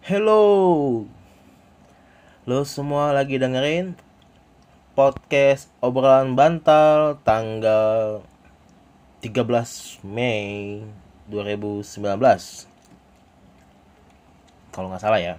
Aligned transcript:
Hello. 0.00 1.04
Lo 2.48 2.64
semua 2.64 3.12
lagi 3.12 3.36
dengerin 3.36 3.92
Podcast 4.96 5.68
obrolan 5.84 6.32
bantal 6.32 7.20
Tanggal 7.20 8.24
13 9.20 10.00
Mei 10.00 10.80
2019 11.28 12.16
Kalau 14.72 14.88
nggak 14.88 15.04
salah 15.04 15.20
ya. 15.20 15.36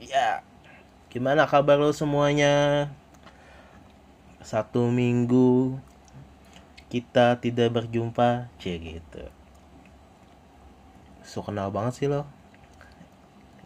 Ya 0.00 0.40
Gimana 1.12 1.44
kabar 1.44 1.76
lo 1.76 1.92
semuanya? 1.92 2.88
Satu 4.40 4.88
minggu 4.88 5.76
Kita 6.88 7.36
tidak 7.44 7.76
berjumpa 7.76 8.48
Cie 8.56 8.80
gitu. 8.80 9.28
So 11.20 11.44
kenal 11.44 11.68
banget 11.68 11.92
sih 12.00 12.08
lo 12.08 12.40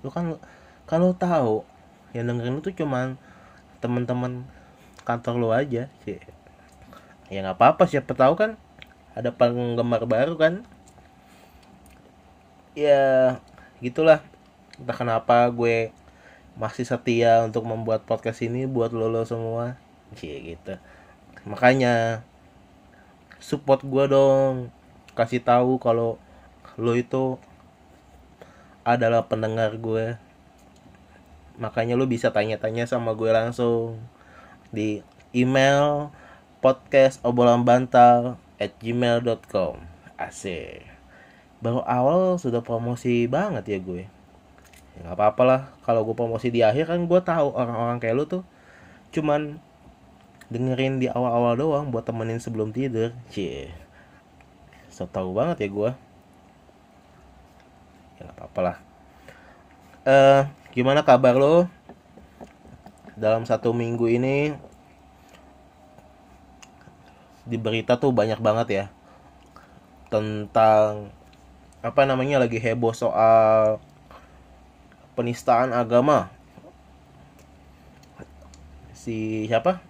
lu 0.04 0.10
kan 0.10 0.98
lu 0.98 1.12
tahu 1.14 1.64
yang 2.12 2.28
dengerin 2.28 2.58
lu 2.58 2.60
tuh 2.64 2.74
cuman 2.74 3.20
teman-teman 3.80 4.48
kantor 5.06 5.34
lu 5.38 5.48
aja 5.52 5.86
sih 6.02 6.18
ya 7.30 7.42
nggak 7.42 7.58
apa-apa 7.58 7.86
siapa 7.86 8.14
tahu 8.14 8.34
kan 8.38 8.58
ada 9.16 9.32
penggemar 9.32 10.04
baru 10.04 10.36
kan. 10.36 10.54
Ya 12.76 13.40
gitulah. 13.80 14.20
Entah 14.76 14.92
kenapa 14.92 15.48
gue 15.48 15.88
masih 16.60 16.84
setia 16.84 17.40
untuk 17.48 17.64
membuat 17.64 18.04
podcast 18.04 18.44
ini 18.44 18.68
buat 18.68 18.92
lo 18.92 19.08
lo 19.08 19.24
semua. 19.24 19.80
Sih 20.12 20.36
gitu. 20.52 20.76
Makanya 21.48 22.20
support 23.40 23.80
gue 23.80 24.04
dong. 24.04 24.68
Kasih 25.16 25.40
tahu 25.40 25.80
kalau 25.80 26.20
lo 26.76 26.92
itu 26.92 27.40
adalah 28.86 29.26
pendengar 29.26 29.74
gue. 29.74 30.14
Makanya 31.58 31.98
lu 31.98 32.06
bisa 32.06 32.30
tanya-tanya 32.30 32.86
sama 32.86 33.18
gue 33.18 33.34
langsung 33.34 33.98
di 34.70 35.02
email 35.34 36.14
podcast 36.62 37.18
obrolan 37.26 37.66
bantal 37.66 38.38
at 38.62 38.70
gmail.com 38.78 39.82
asik. 40.14 40.86
Baru 41.58 41.82
awal 41.82 42.38
sudah 42.38 42.62
promosi 42.62 43.26
banget 43.26 43.66
ya 43.66 43.78
gue. 43.82 44.06
Ya 45.02 45.12
apa-apa 45.12 45.42
lah. 45.42 45.62
Kalau 45.82 46.06
gue 46.06 46.14
promosi 46.14 46.54
di 46.54 46.62
akhir 46.62 46.86
kan 46.86 47.10
gue 47.10 47.20
tahu 47.26 47.58
orang-orang 47.58 47.98
kayak 47.98 48.14
lu 48.14 48.24
tuh. 48.30 48.46
Cuman 49.10 49.58
dengerin 50.46 51.02
di 51.02 51.10
awal-awal 51.10 51.58
doang 51.58 51.90
buat 51.90 52.06
temenin 52.06 52.38
sebelum 52.38 52.70
tidur. 52.70 53.10
Cie. 53.34 53.74
So 54.94 55.10
tau 55.10 55.34
banget 55.34 55.66
ya 55.66 55.68
gue 55.74 56.05
ya 58.16 58.26
nggak 58.26 58.36
apa-apa 58.36 58.60
lah. 58.64 58.76
Eh 60.06 60.42
gimana 60.72 61.04
kabar 61.04 61.36
lo? 61.36 61.68
Dalam 63.16 63.48
satu 63.48 63.72
minggu 63.72 64.12
ini 64.12 64.52
di 67.46 67.56
berita 67.56 67.94
tuh 67.96 68.10
banyak 68.10 68.42
banget 68.42 68.68
ya 68.68 68.84
tentang 70.10 71.14
apa 71.80 72.02
namanya 72.02 72.42
lagi 72.42 72.58
heboh 72.58 72.90
soal 72.90 73.78
penistaan 75.14 75.70
agama. 75.70 76.28
Si 78.92 79.46
siapa? 79.46 79.80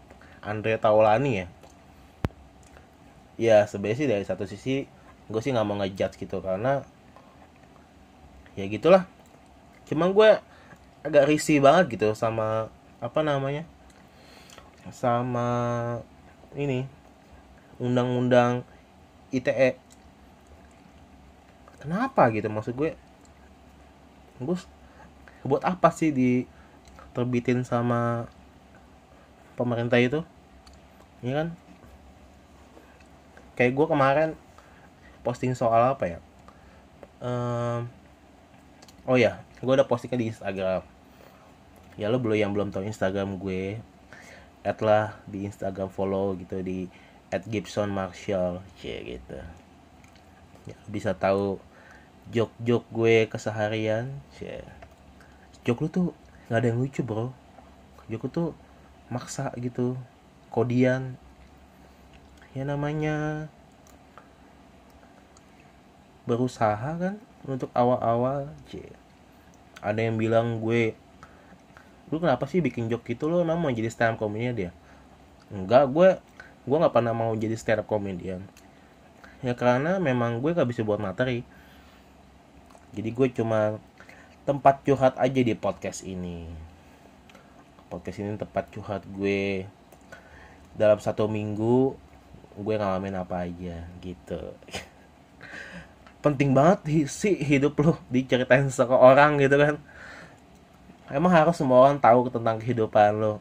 Andre 0.45 0.79
Taulani 0.79 1.33
ya? 1.43 1.47
Ya 3.37 3.59
sebenarnya 3.67 3.99
sih 3.99 4.09
dari 4.09 4.25
satu 4.25 4.45
sisi 4.47 4.87
gue 5.27 5.41
sih 5.43 5.51
nggak 5.51 5.67
mau 5.67 5.77
ngejudge 5.83 6.23
gitu 6.23 6.39
karena 6.39 6.87
ya 8.57 8.65
gitulah. 8.67 9.05
Cuman 9.87 10.11
gue 10.11 10.41
agak 11.07 11.29
risih 11.31 11.62
banget 11.62 11.95
gitu 11.95 12.11
sama 12.19 12.67
apa 12.98 13.21
namanya 13.23 13.63
sama 14.91 15.47
ini 16.58 16.89
undang-undang 17.79 18.67
ITE 19.30 19.79
kenapa 21.86 22.27
gitu 22.35 22.51
maksud 22.51 22.75
gue? 22.75 22.98
Gue 24.42 24.59
buat 25.47 25.63
apa 25.63 25.95
sih 25.95 26.11
diterbitin 26.11 27.63
sama 27.63 28.27
pemerintah 29.55 30.03
itu? 30.03 30.27
Ya 31.23 31.33
kan? 31.45 31.48
Kayak 33.55 33.73
gue 33.79 33.86
kemarin 33.86 34.30
posting 35.23 35.55
soal 35.55 35.95
apa 35.95 36.05
ya? 36.11 36.19
Um, 37.23 37.86
oh 39.06 39.17
ya 39.17 39.39
gue 39.62 39.72
udah 39.72 39.89
postingnya 39.89 40.18
di 40.20 40.28
Instagram. 40.34 40.83
Ya 41.96 42.12
lo 42.12 42.20
belum 42.20 42.36
yang 42.36 42.52
belum 42.52 42.74
tahu 42.74 42.84
Instagram 42.84 43.40
gue 43.40 43.80
add 44.67 44.83
lah 44.83 45.17
di 45.30 45.46
Instagram 45.46 45.89
follow 45.89 46.34
gitu 46.36 46.61
di 46.61 46.90
at 47.30 47.46
Gibson 47.46 47.90
Marshall 47.90 48.61
cie 48.78 49.17
gitu. 49.17 49.39
Ya, 50.67 50.77
bisa 50.90 51.14
tahu 51.14 51.62
jok-jok 52.34 52.84
gue 52.90 53.14
keseharian 53.30 54.11
cie. 54.34 54.67
Jok 55.62 55.86
lu 55.86 55.88
tuh 55.88 56.06
nggak 56.50 56.58
ada 56.62 56.68
yang 56.74 56.78
lucu 56.83 57.00
bro. 57.06 57.30
Jok 58.11 58.23
lu 58.27 58.30
tuh 58.30 58.48
maksa 59.08 59.55
gitu 59.58 59.94
kodian. 60.50 61.14
Ya 62.52 62.67
namanya 62.67 63.46
berusaha 66.27 66.98
kan 66.98 67.14
untuk 67.47 67.70
awal-awal 67.73 68.51
cie. 68.67 68.91
Ada 69.81 70.11
yang 70.11 70.19
bilang 70.19 70.59
gue 70.59 70.98
lu 72.07 72.23
kenapa 72.23 72.47
sih 72.47 72.63
bikin 72.63 72.87
joke 72.87 73.07
gitu? 73.07 73.27
Lo 73.27 73.42
emang 73.42 73.59
mau 73.59 73.70
jadi 73.70 73.91
stand 73.91 74.19
up 74.19 74.27
comedian? 74.27 74.55
Dia 74.55 74.70
enggak 75.47 75.86
gue 75.95 76.09
gue 76.67 76.77
nggak 76.77 76.95
pernah 76.95 77.15
mau 77.15 77.31
jadi 77.39 77.55
stand 77.55 77.83
up 77.83 77.89
comedian. 77.89 78.42
Ya 79.45 79.55
karena 79.55 80.03
memang 80.03 80.42
gue 80.42 80.57
gak 80.57 80.67
bisa 80.67 80.83
buat 80.83 80.98
materi. 80.98 81.45
Jadi 82.97 83.09
gue 83.13 83.29
cuma 83.36 83.79
tempat 84.48 84.81
curhat 84.83 85.15
aja 85.20 85.41
di 85.45 85.55
podcast 85.55 86.03
ini. 86.03 86.48
Podcast 87.92 88.19
ini 88.25 88.35
tempat 88.41 88.73
curhat 88.73 89.05
gue. 89.07 89.69
Dalam 90.75 90.98
satu 90.98 91.29
minggu 91.29 91.95
gue 92.57 92.75
ngalamin 92.81 93.20
apa 93.20 93.45
aja 93.45 93.85
gitu 94.01 94.41
penting 96.27 96.51
banget 96.59 97.07
sih 97.07 97.39
hidup 97.39 97.79
lo 97.79 97.92
diceritain 98.14 98.67
ke 98.67 98.97
orang 98.97 99.39
gitu 99.39 99.55
kan. 99.55 99.77
Emang 101.07 101.31
harus 101.31 101.55
semua 101.55 101.87
orang 101.87 102.03
tahu 102.03 102.27
tentang 102.35 102.59
kehidupan 102.59 103.14
lo 103.23 103.39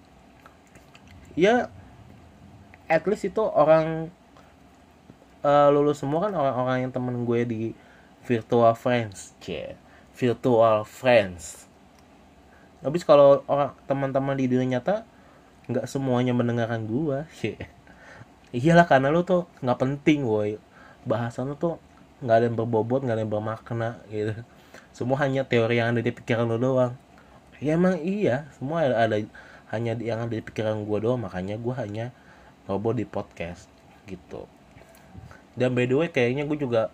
ya 1.35 1.67
at 2.87 3.03
least 3.05 3.27
itu 3.27 3.43
orang 3.43 4.09
uh, 5.43 5.67
lulus 5.69 6.01
semua 6.01 6.25
kan 6.25 6.33
orang-orang 6.33 6.87
yang 6.87 6.91
temen 6.95 7.27
gue 7.27 7.41
di 7.45 7.61
virtual 8.25 8.73
friends 8.73 9.35
cie. 9.43 9.77
Virtual 10.15 10.87
friends. 10.87 11.67
Habis 12.79 13.03
kalau 13.03 13.43
orang 13.51 13.75
teman-teman 13.85 14.39
di 14.39 14.47
dunia 14.47 14.79
nyata 14.79 15.03
nggak 15.67 15.85
semuanya 15.91 16.31
mendengarkan 16.31 16.87
gue 16.87 17.27
cie. 17.37 17.59
Iyalah 18.55 18.87
karena 18.87 19.11
lo 19.11 19.27
tuh 19.27 19.45
nggak 19.59 19.79
penting 19.79 20.23
woi. 20.23 20.55
Bahasan 21.03 21.51
lo 21.51 21.59
tuh 21.59 21.75
nggak 22.23 22.35
ada 22.35 22.45
yang 22.47 22.57
berbobot 22.57 23.03
nggak 23.03 23.15
ada 23.15 23.23
yang 23.23 23.33
bermakna 23.33 23.89
gitu. 24.07 24.33
Semua 24.95 25.19
hanya 25.23 25.43
teori 25.43 25.79
yang 25.79 25.91
ada 25.91 26.01
di 26.03 26.11
pikiran 26.11 26.47
lo 26.47 26.55
doang. 26.55 26.93
Ya 27.59 27.75
emang 27.75 27.99
iya. 27.99 28.47
Semua 28.55 28.87
ada, 28.87 28.95
ada 29.07 29.17
hanya 29.75 29.91
yang 29.99 30.23
ada 30.23 30.31
di 30.31 30.43
pikiran 30.43 30.87
gue 30.87 30.97
doang. 31.03 31.19
Makanya 31.19 31.59
gue 31.59 31.73
hanya 31.75 32.05
ngobrol 32.67 32.95
di 32.95 33.03
podcast 33.03 33.67
gitu. 34.07 34.47
Dan 35.55 35.75
by 35.75 35.87
the 35.87 35.95
way 35.95 36.07
kayaknya 36.11 36.47
gue 36.47 36.55
juga 36.59 36.91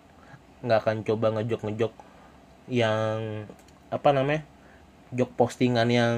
nggak 0.62 0.78
akan 0.82 0.96
coba 1.02 1.26
ngejok 1.34 1.60
ngejok 1.66 1.92
yang 2.70 3.46
apa 3.90 4.08
namanya 4.14 4.46
jok 5.10 5.34
postingan 5.34 5.90
yang 5.90 6.14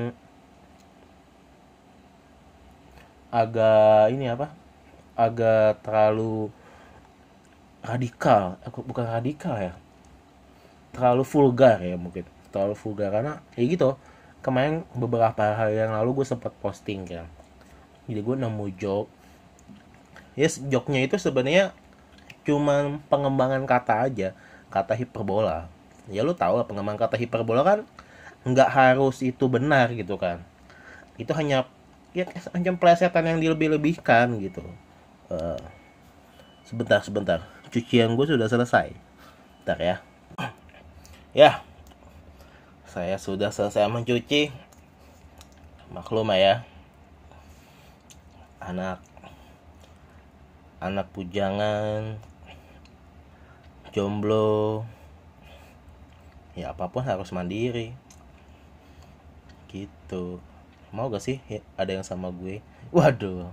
agak 3.32 4.12
ini 4.12 4.28
apa 4.30 4.52
agak 5.18 5.80
terlalu 5.82 6.52
radikal 7.84 8.56
aku 8.64 8.80
bukan 8.80 9.04
radikal 9.04 9.60
ya? 9.60 9.76
Terlalu 10.96 11.22
vulgar 11.28 11.78
ya 11.84 12.00
mungkin. 12.00 12.24
Terlalu 12.48 12.74
vulgar. 12.80 13.12
Karena 13.12 13.44
ya 13.54 13.62
gitu. 13.68 14.00
Kemarin 14.40 14.88
beberapa 14.96 15.56
hari 15.56 15.80
yang 15.80 15.92
lalu 15.92 16.20
gue 16.20 16.26
sempat 16.28 16.52
posting 16.60 17.04
kan 17.08 17.28
jadi 18.04 18.20
gue 18.20 18.36
nemu 18.36 18.66
joke. 18.76 19.10
Yes 20.36 20.60
joknya 20.60 21.06
itu 21.06 21.16
sebenarnya 21.16 21.72
cuman 22.44 23.00
pengembangan 23.08 23.64
kata 23.64 24.10
aja. 24.10 24.28
Kata 24.68 24.92
hiperbola. 24.92 25.70
Ya 26.10 26.20
lu 26.20 26.36
tau 26.36 26.60
lah 26.60 26.66
pengembangan 26.68 27.08
kata 27.08 27.16
hiperbola 27.16 27.62
kan 27.64 27.80
nggak 28.44 28.68
harus 28.68 29.24
itu 29.24 29.48
benar 29.48 29.88
gitu 29.96 30.20
kan. 30.20 30.44
Itu 31.16 31.32
hanya 31.32 31.64
ya 32.12 32.28
hanya 32.52 32.76
plesetan 32.76 33.24
yang 33.24 33.38
dilebih-lebihkan 33.40 34.36
gitu. 34.44 34.60
Uh, 35.32 35.56
sebentar 36.68 37.00
sebentar 37.00 37.40
cucian 37.74 38.14
gue 38.14 38.22
sudah 38.22 38.46
selesai. 38.46 38.94
Ntar 39.66 39.78
ya. 39.82 39.96
Ya. 41.34 41.66
Saya 42.86 43.18
sudah 43.18 43.50
selesai 43.50 43.90
mencuci. 43.90 44.54
Maklum 45.90 46.30
ya. 46.38 46.62
Anak. 48.62 49.02
Anak 50.78 51.10
pujangan. 51.10 52.22
Jomblo. 53.90 54.86
Ya 56.54 56.70
apa 56.70 56.86
pun 56.86 57.02
harus 57.02 57.34
mandiri. 57.34 57.90
Gitu. 59.66 60.38
Mau 60.94 61.10
gak 61.10 61.26
sih 61.26 61.42
ya, 61.50 61.58
ada 61.74 61.90
yang 61.90 62.06
sama 62.06 62.30
gue? 62.30 62.62
Waduh. 62.94 63.50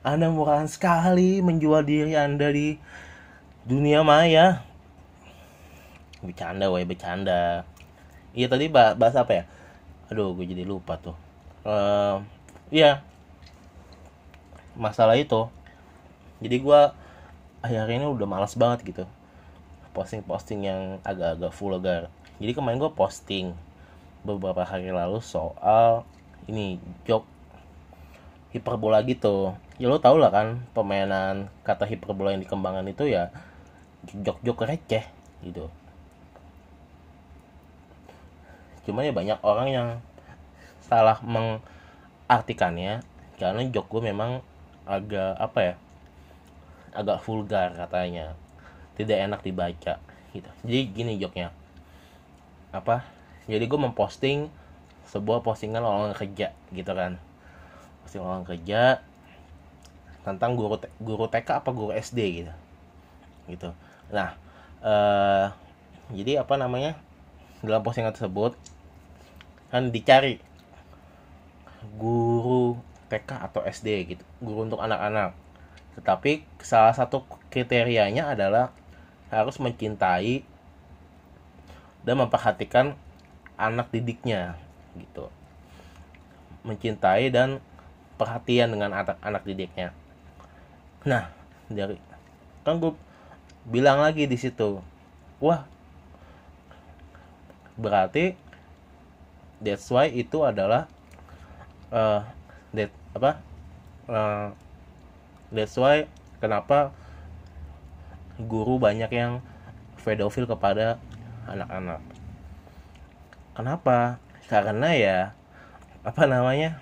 Anda 0.00 0.32
murahan 0.32 0.64
sekali 0.64 1.44
menjual 1.44 1.84
diri 1.84 2.16
anda 2.16 2.48
di 2.48 2.80
dunia 3.68 4.00
maya. 4.00 4.64
Bercanda 6.24 6.72
woi 6.72 6.88
bercanda. 6.88 7.68
Iya 8.32 8.48
tadi 8.48 8.72
bahas 8.72 9.14
apa 9.14 9.32
ya? 9.32 9.44
Aduh 10.08 10.32
gue 10.32 10.48
jadi 10.48 10.64
lupa 10.64 10.96
tuh. 10.96 11.14
Uh, 11.68 12.24
iya. 12.72 13.04
Masalah 14.74 15.20
itu. 15.20 15.46
Jadi 16.40 16.56
gue 16.58 16.80
akhir 17.60 17.92
ini 17.92 18.08
udah 18.08 18.26
malas 18.26 18.56
banget 18.56 18.88
gitu. 18.88 19.04
Posting-posting 19.92 20.64
yang 20.64 20.82
agak-agak 21.04 21.52
vulgar 21.52 22.02
jadi 22.38 22.54
kemarin 22.54 22.78
gue 22.78 22.92
posting 22.94 23.50
beberapa 24.22 24.62
hari 24.62 24.94
lalu 24.94 25.18
soal 25.18 26.06
ini 26.46 26.78
jok 27.02 27.26
hiperbola 28.54 29.02
gitu. 29.02 29.58
Ya 29.78 29.90
lo 29.90 29.98
tau 29.98 30.18
lah 30.18 30.30
kan 30.30 30.62
permainan 30.70 31.50
kata 31.66 31.86
hiperbola 31.86 32.34
yang 32.34 32.42
dikembangkan 32.42 32.86
itu 32.86 33.10
ya 33.10 33.34
jok-jok 34.06 34.64
receh 34.64 35.04
gitu. 35.42 35.66
Cuman 38.86 39.04
ya 39.04 39.12
banyak 39.12 39.38
orang 39.44 39.68
yang 39.68 39.88
salah 40.80 41.20
mengartikannya 41.20 43.04
karena 43.36 43.60
jok 43.68 43.86
gue 43.92 44.02
memang 44.08 44.40
agak 44.88 45.36
apa 45.36 45.58
ya 45.60 45.74
agak 46.96 47.20
vulgar 47.22 47.76
katanya. 47.76 48.32
Tidak 48.96 49.14
enak 49.14 49.44
dibaca 49.44 50.00
gitu. 50.34 50.50
Jadi 50.64 50.80
gini 50.90 51.12
joknya. 51.20 51.54
Apa? 52.74 53.06
Jadi 53.46 53.64
gue 53.64 53.80
memposting 53.80 54.50
sebuah 55.08 55.40
postingan 55.44 55.84
orang 55.84 56.16
kerja 56.16 56.56
gitu 56.72 56.92
kan. 56.96 57.20
Posting 58.02 58.24
orang 58.24 58.42
kerja 58.48 59.04
tentang 60.26 60.58
guru 60.58 60.76
guru 61.00 61.24
TK 61.30 61.62
apa 61.62 61.70
guru 61.70 61.92
SD 61.94 62.42
gitu. 62.42 62.52
Gitu 63.46 63.70
nah 64.08 64.34
eh, 64.80 65.46
jadi 66.14 66.40
apa 66.40 66.56
namanya 66.56 66.96
dalam 67.60 67.82
postingan 67.82 68.14
tersebut 68.14 68.56
kan 69.68 69.92
dicari 69.92 70.40
guru 71.98 72.78
TK 73.08 73.30
atau 73.50 73.60
SD 73.64 73.88
gitu 74.16 74.24
guru 74.40 74.68
untuk 74.68 74.80
anak-anak. 74.80 75.34
Tetapi 75.98 76.46
salah 76.62 76.94
satu 76.94 77.24
kriterianya 77.50 78.30
adalah 78.30 78.70
harus 79.28 79.58
mencintai 79.60 80.46
dan 82.06 82.16
memperhatikan 82.16 82.96
anak 83.58 83.90
didiknya 83.90 84.56
gitu. 84.96 85.28
Mencintai 86.64 87.28
dan 87.32 87.58
perhatian 88.16 88.72
dengan 88.72 88.94
anak-anak 89.04 89.42
didiknya. 89.44 89.90
Nah 91.04 91.28
dari 91.68 91.98
kan 92.62 92.80
gue 92.80 92.92
bilang 93.68 94.00
lagi 94.00 94.24
di 94.24 94.40
situ 94.40 94.80
wah 95.38 95.68
berarti 97.78 98.34
that's 99.62 99.86
why 99.92 100.10
itu 100.10 100.42
adalah 100.42 100.90
uh, 101.94 102.26
that 102.74 102.90
apa 103.14 103.38
uh, 104.10 104.48
that's 105.52 105.76
why 105.78 106.08
kenapa 106.42 106.90
guru 108.38 108.78
banyak 108.78 109.10
yang 109.10 109.42
pedofil 109.98 110.46
kepada 110.46 111.02
anak-anak. 111.50 112.00
Kenapa? 113.58 114.22
Karena 114.46 114.88
ya 114.94 115.18
apa 116.06 116.24
namanya? 116.30 116.78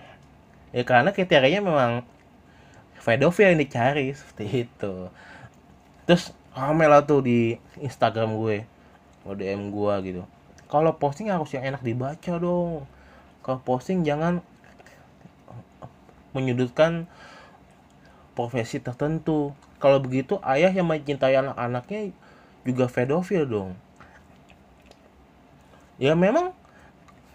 Ya 0.71 0.85
karena 0.85 1.11
kriterianya 1.17 1.65
memang 1.65 2.05
pedofil 3.01 3.57
yang 3.57 3.61
dicari 3.63 4.13
seperti 4.13 4.69
itu. 4.69 5.09
Terus 6.05 6.37
rame 6.57 6.89
lah 6.89 7.05
tuh 7.05 7.21
di 7.21 7.61
Instagram 7.77 8.41
gue 8.41 8.65
DM 9.27 9.69
gue 9.69 9.95
gitu. 10.09 10.23
Kalau 10.73 10.97
posting 10.97 11.29
harus 11.29 11.53
yang 11.53 11.69
enak 11.69 11.85
dibaca 11.85 12.33
dong. 12.41 12.89
Kalau 13.45 13.61
posting 13.61 14.03
jangan 14.03 14.41
menyudutkan 16.33 17.05
profesi 18.33 18.81
tertentu. 18.81 19.53
Kalau 19.77 20.01
begitu 20.01 20.41
ayah 20.41 20.73
yang 20.73 20.89
mencintai 20.89 21.37
anak-anaknya 21.37 22.17
juga 22.65 22.89
pedofil 22.89 23.45
dong. 23.45 23.71
Ya 26.01 26.17
memang 26.17 26.57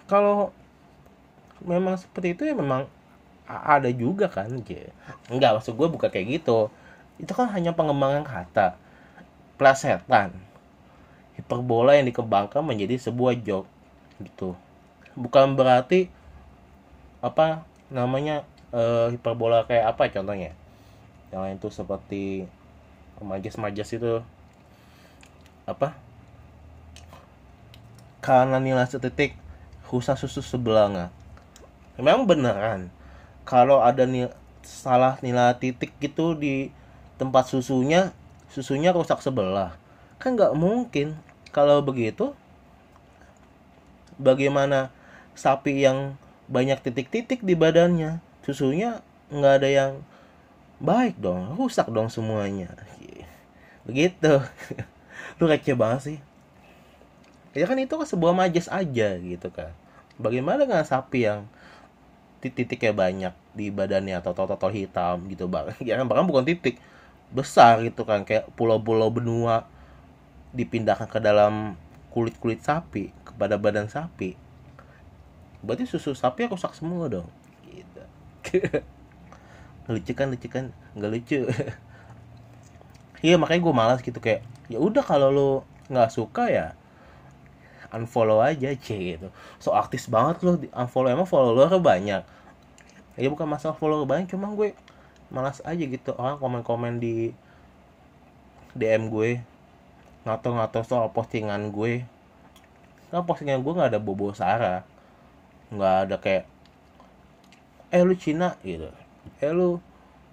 kalau 0.10 0.50
memang 1.62 1.94
seperti 2.02 2.34
itu 2.34 2.42
ya 2.50 2.58
memang 2.58 2.90
ada 3.46 3.92
juga 3.94 4.32
kan 4.32 4.50
enggak 5.30 5.52
maksud 5.60 5.78
gue 5.78 5.88
bukan 5.92 6.10
kayak 6.10 6.42
gitu. 6.42 6.74
Itu 7.22 7.38
kan 7.38 7.54
hanya 7.54 7.78
pengembangan 7.78 8.26
kata 8.26 8.81
plesetan 9.62 10.34
hiperbola 11.38 11.94
yang 11.94 12.10
dikembangkan 12.10 12.66
menjadi 12.66 12.98
sebuah 12.98 13.38
joke 13.46 13.70
gitu. 14.26 14.58
Bukan 15.14 15.54
berarti 15.54 16.10
apa 17.22 17.62
namanya 17.94 18.42
uh, 18.74 19.14
hiperbola 19.14 19.70
kayak 19.70 19.94
apa 19.94 20.10
contohnya. 20.10 20.58
Yang 21.30 21.42
lain 21.46 21.58
tuh 21.62 21.70
seperti 21.70 22.50
majas-majas 23.22 23.94
itu 23.94 24.26
apa 25.70 25.94
karena 28.18 28.58
nilai 28.58 28.90
setitik 28.90 29.38
khusus 29.86 30.18
susu 30.18 30.42
sebelanga. 30.42 31.14
Memang 32.02 32.26
beneran 32.26 32.90
kalau 33.46 33.86
ada 33.86 34.10
nil 34.10 34.34
salah 34.66 35.22
nilai 35.22 35.54
titik 35.62 35.94
gitu 36.02 36.34
di 36.34 36.74
tempat 37.22 37.46
susunya 37.46 38.10
susunya 38.52 38.92
rusak 38.92 39.24
sebelah. 39.24 39.80
Kan 40.20 40.36
nggak 40.36 40.54
mungkin. 40.54 41.16
Kalau 41.52 41.84
begitu 41.84 42.32
bagaimana 44.16 44.94
sapi 45.36 45.84
yang 45.84 46.16
banyak 46.52 46.80
titik-titik 46.84 47.44
di 47.44 47.56
badannya 47.56 48.20
susunya 48.44 49.00
nggak 49.32 49.54
ada 49.64 49.70
yang 49.72 49.92
baik 50.84 51.16
dong 51.20 51.56
rusak 51.56 51.88
dong 51.92 52.12
semuanya. 52.12 52.72
Begitu. 53.88 54.44
Lu 55.40 55.50
receh 55.50 55.74
banget 55.74 56.02
sih. 56.06 56.18
Ya 57.52 57.68
kan 57.68 57.76
itu 57.80 57.92
kan 57.92 58.08
sebuah 58.08 58.32
majas 58.32 58.72
aja 58.72 59.20
gitu 59.20 59.48
kan. 59.52 59.76
Bagaimana 60.16 60.64
dengan 60.64 60.86
sapi 60.86 61.28
yang 61.28 61.50
titik-titiknya 62.40 62.94
banyak 62.96 63.34
di 63.52 63.68
badannya 63.70 64.18
atau 64.24 64.32
total 64.32 64.72
hitam 64.72 65.28
gitu 65.28 65.52
bang? 65.52 65.74
Ya 65.88 66.00
kan 66.00 66.08
bahkan 66.08 66.26
bukan 66.30 66.48
titik 66.48 66.80
besar 67.32 67.80
gitu 67.84 68.04
kan 68.04 68.28
kayak 68.28 68.52
pulau-pulau 68.60 69.08
benua 69.08 69.68
dipindahkan 70.52 71.08
ke 71.08 71.20
dalam 71.24 71.80
kulit-kulit 72.12 72.60
sapi 72.60 73.16
kepada 73.24 73.56
badan 73.56 73.88
sapi. 73.88 74.36
Berarti 75.64 75.88
susu 75.88 76.12
sapi 76.12 76.48
rusak 76.52 76.76
semua 76.76 77.08
dong. 77.08 77.30
Lucu 79.92 80.12
kan 80.14 80.28
lucu 80.28 80.48
kan? 80.52 80.76
Nggak 80.96 81.12
lucu. 81.12 81.40
Iya 83.22 83.38
makanya 83.38 83.62
gue 83.62 83.74
malas 83.78 84.00
gitu 84.02 84.18
kayak 84.18 84.42
ya 84.66 84.82
udah 84.82 85.06
kalau 85.06 85.30
lo 85.30 85.50
nggak 85.94 86.10
suka 86.10 86.50
ya 86.50 86.74
unfollow 87.94 88.42
aja 88.42 88.74
c 88.74 88.88
gitu. 89.14 89.30
So 89.62 89.78
aktif 89.78 90.10
banget 90.10 90.42
lo 90.42 90.58
unfollow 90.74 91.14
emang 91.14 91.30
follower 91.30 91.70
banyak. 91.78 92.26
Ya 93.20 93.28
bukan 93.30 93.46
masalah 93.46 93.78
follower 93.78 94.10
banyak 94.10 94.32
cuma 94.34 94.50
gue 94.58 94.74
malas 95.32 95.64
aja 95.64 95.82
gitu. 95.82 96.12
Orang 96.20 96.38
komen-komen 96.38 97.00
di 97.00 97.32
DM 98.76 99.12
gue 99.12 99.42
ngato-ngato 100.28 100.86
soal 100.86 101.10
postingan 101.10 101.74
gue. 101.74 102.06
Nah 103.10 103.24
postingan 103.26 103.64
gue 103.66 103.74
nggak 103.74 103.92
ada 103.96 104.02
bobo 104.04 104.32
Sarah 104.36 104.86
nggak 105.72 105.96
ada 106.04 106.16
kayak 106.20 106.44
eh 107.92 108.04
lu 108.04 108.16
Cina 108.16 108.60
gitu. 108.62 108.92
Eh 109.40 109.52
lu 109.52 109.80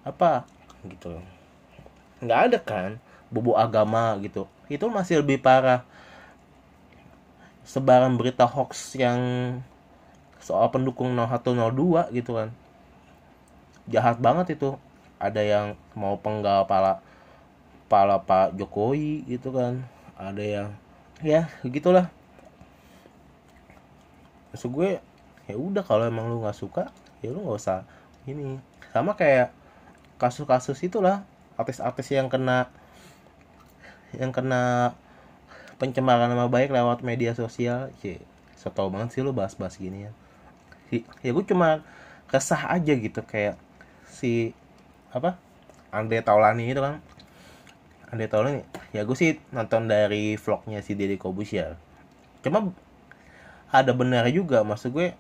apa? 0.02 0.45
Gitu. 0.83 1.19
Nggak 2.23 2.40
ada 2.50 2.59
kan 2.59 2.90
bobo 3.31 3.55
agama 3.55 4.19
gitu. 4.23 4.50
Itu 4.67 4.90
masih 4.90 5.23
lebih 5.23 5.38
parah. 5.40 5.87
Sebaran 7.62 8.17
berita 8.17 8.49
hoax 8.49 8.97
yang 8.97 9.21
soal 10.40 10.73
pendukung 10.73 11.12
0102 11.14 12.11
gitu 12.17 12.35
kan. 12.35 12.49
Jahat 13.88 14.17
banget 14.21 14.57
itu 14.57 14.76
ada 15.18 15.42
yang 15.42 15.75
mau 15.98 16.14
penggal 16.18 16.64
pala 16.70 17.02
pala 17.90 18.22
Pak 18.22 18.54
Jokowi 18.54 19.26
gitu 19.26 19.50
kan. 19.50 19.82
Ada 20.14 20.42
yang 20.42 20.68
ya 21.22 21.50
gitulah. 21.66 22.10
Maksud 24.54 24.70
gue 24.70 25.02
ya 25.50 25.56
udah 25.58 25.82
kalau 25.82 26.06
emang 26.06 26.30
lu 26.30 26.42
nggak 26.42 26.56
suka 26.56 26.90
ya 27.20 27.34
lu 27.34 27.42
nggak 27.42 27.58
usah 27.58 27.82
ini. 28.30 28.62
Sama 28.94 29.18
kayak 29.18 29.50
kasus-kasus 30.18 30.78
itulah 30.87 31.26
artis-artis 31.58 32.14
yang 32.14 32.30
kena 32.30 32.70
yang 34.14 34.32
kena 34.32 34.94
pencemaran 35.78 36.30
nama 36.30 36.46
baik 36.46 36.70
lewat 36.70 37.02
media 37.02 37.34
sosial. 37.34 37.90
Sih 37.98 38.22
so 38.58 38.70
tau 38.70 38.90
banget 38.90 39.18
sih 39.18 39.22
lu 39.22 39.34
bahas-bahas 39.34 39.78
gini 39.78 40.06
ya. 40.06 40.12
Ya 41.22 41.30
gue 41.34 41.44
cuma 41.44 41.82
kesah 42.28 42.76
aja 42.76 42.92
gitu 42.92 43.20
kayak 43.25 43.56
si 44.08 44.52
apa? 45.12 45.41
Andre 45.88 46.21
Taulani 46.21 46.69
itu 46.69 46.81
kan 46.85 47.00
Andre 48.12 48.29
Taulani 48.29 48.61
ya 48.93 49.05
gue 49.05 49.17
sih 49.17 49.41
nonton 49.53 49.88
dari 49.88 50.37
vlognya 50.37 50.81
si 50.85 50.97
Deddy 50.97 51.17
Kobusier. 51.21 51.77
Cuma 52.45 52.73
ada 53.69 53.93
benar 53.93 54.25
juga 54.33 54.65
maksud 54.65 54.93
gue 54.93 55.12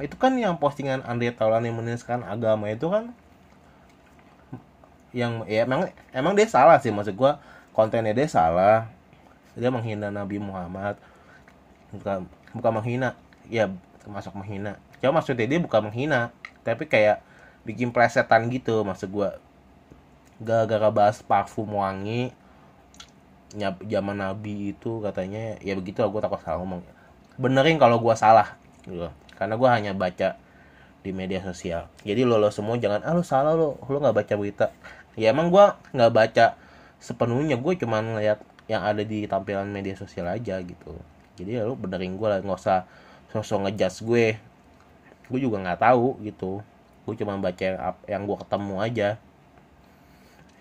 itu 0.00 0.16
kan 0.16 0.32
yang 0.36 0.56
postingan 0.56 1.04
Andre 1.04 1.32
Taulani 1.32 1.68
menuliskan 1.68 2.24
agama 2.24 2.72
itu 2.72 2.88
kan 2.88 3.12
yang 5.12 5.44
ya 5.44 5.68
emang 5.68 5.92
emang 6.16 6.32
dia 6.32 6.48
salah 6.48 6.80
sih 6.80 6.88
maksud 6.88 7.12
gue 7.12 7.32
kontennya 7.76 8.16
dia 8.16 8.28
salah. 8.28 8.88
Dia 9.52 9.68
menghina 9.68 10.08
Nabi 10.08 10.40
Muhammad. 10.40 10.96
Bukan 11.92 12.24
bukan 12.56 12.72
menghina 12.72 13.12
ya 13.52 13.68
termasuk 14.00 14.32
menghina. 14.32 14.80
Cuma 15.00 15.20
maksudnya 15.20 15.44
dia 15.44 15.60
bukan 15.60 15.92
menghina 15.92 16.32
tapi 16.64 16.88
kayak 16.88 17.20
bikin 17.62 17.94
plesetan 17.94 18.50
gitu 18.50 18.82
maksud 18.82 19.10
gue 19.10 19.30
gara-gara 20.42 20.90
bahas 20.90 21.22
parfum 21.22 21.78
wangi. 21.78 22.34
Zaman 23.86 24.16
Nabi 24.16 24.74
itu 24.74 24.98
katanya 25.04 25.60
ya 25.62 25.76
begitu 25.78 26.02
gue 26.02 26.20
takut 26.20 26.40
salah 26.42 26.58
ngomong. 26.60 26.82
Benerin 27.38 27.78
kalau 27.78 28.02
gue 28.02 28.14
salah 28.18 28.58
gitu. 28.84 29.08
Karena 29.38 29.54
gue 29.54 29.68
hanya 29.70 29.92
baca 29.94 30.40
di 31.02 31.10
media 31.14 31.42
sosial. 31.44 31.86
Jadi 32.02 32.26
lo 32.26 32.38
lo 32.38 32.50
semua 32.50 32.78
jangan 32.78 33.02
ah 33.06 33.14
lo 33.14 33.22
salah 33.22 33.54
lo 33.54 33.78
lo 33.78 33.96
nggak 34.00 34.16
baca 34.16 34.34
berita. 34.34 34.66
Ya 35.14 35.30
emang 35.30 35.52
gue 35.52 35.64
nggak 35.94 36.12
baca 36.12 36.46
sepenuhnya 36.98 37.60
gue 37.60 37.72
cuma 37.78 38.00
ngeliat 38.00 38.40
yang 38.70 38.82
ada 38.86 39.02
di 39.04 39.26
tampilan 39.28 39.68
media 39.68 39.94
sosial 39.94 40.26
aja 40.32 40.56
gitu. 40.64 40.96
Jadi 41.36 41.60
ya 41.60 41.68
lu 41.68 41.76
benerin 41.76 42.16
gue 42.16 42.28
lah 42.28 42.40
nggak 42.40 42.58
usah 42.58 42.88
sosok 43.30 43.68
ngejudge 43.68 43.98
gue. 44.02 44.26
Gue 45.28 45.38
juga 45.44 45.60
nggak 45.60 45.80
tahu 45.84 46.18
gitu 46.24 46.64
gue 47.02 47.14
cuma 47.18 47.34
baca 47.38 47.62
yang, 47.62 47.78
yang 48.06 48.22
gue 48.24 48.36
ketemu 48.38 48.74
aja. 48.78 49.08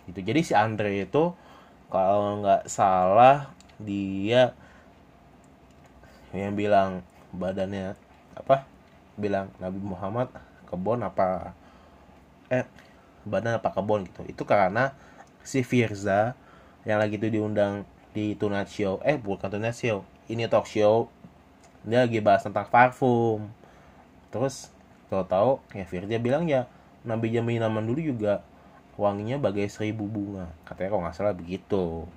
Gitu. 0.09 0.19
Jadi 0.25 0.41
si 0.41 0.53
Andre 0.57 1.05
itu 1.05 1.33
kalau 1.91 2.41
nggak 2.41 2.65
salah 2.71 3.51
dia 3.77 4.55
yang 6.31 6.55
bilang 6.55 7.05
badannya 7.35 7.93
apa? 8.33 8.65
Bilang 9.19 9.51
Nabi 9.59 9.79
Muhammad 9.83 10.31
kebon 10.71 11.03
apa? 11.05 11.53
Eh 12.49 12.65
badan 13.27 13.61
apa 13.61 13.69
kebon? 13.69 14.07
Gitu. 14.09 14.21
Itu 14.31 14.43
karena 14.47 14.95
si 15.45 15.61
Firza 15.61 16.33
yang 16.87 16.97
lagi 16.97 17.21
itu 17.21 17.29
diundang 17.29 17.85
di 18.11 18.33
Tonight 18.33 18.71
Show. 18.71 18.97
Eh 19.05 19.21
bukan 19.21 19.51
Tonight 19.51 19.77
Show. 19.77 20.01
Ini 20.31 20.47
talk 20.47 20.65
show. 20.65 21.11
Dia 21.83 22.07
lagi 22.07 22.23
bahas 22.23 22.45
tentang 22.45 22.65
parfum. 22.71 23.51
Terus 24.31 24.71
kalau 25.11 25.27
tahu 25.27 25.51
ya 25.75 25.83
Firza 25.83 26.15
bilang 26.23 26.47
ya 26.47 26.71
Nabi 27.03 27.35
Jamil 27.35 27.59
Naman 27.59 27.83
dulu 27.83 27.99
juga 27.99 28.47
wanginya 28.95 29.35
bagai 29.35 29.67
seribu 29.67 30.07
bunga. 30.07 30.47
Katanya 30.63 30.89
kalau 30.95 31.03
nggak 31.03 31.15
salah 31.19 31.35
begitu. 31.35 32.07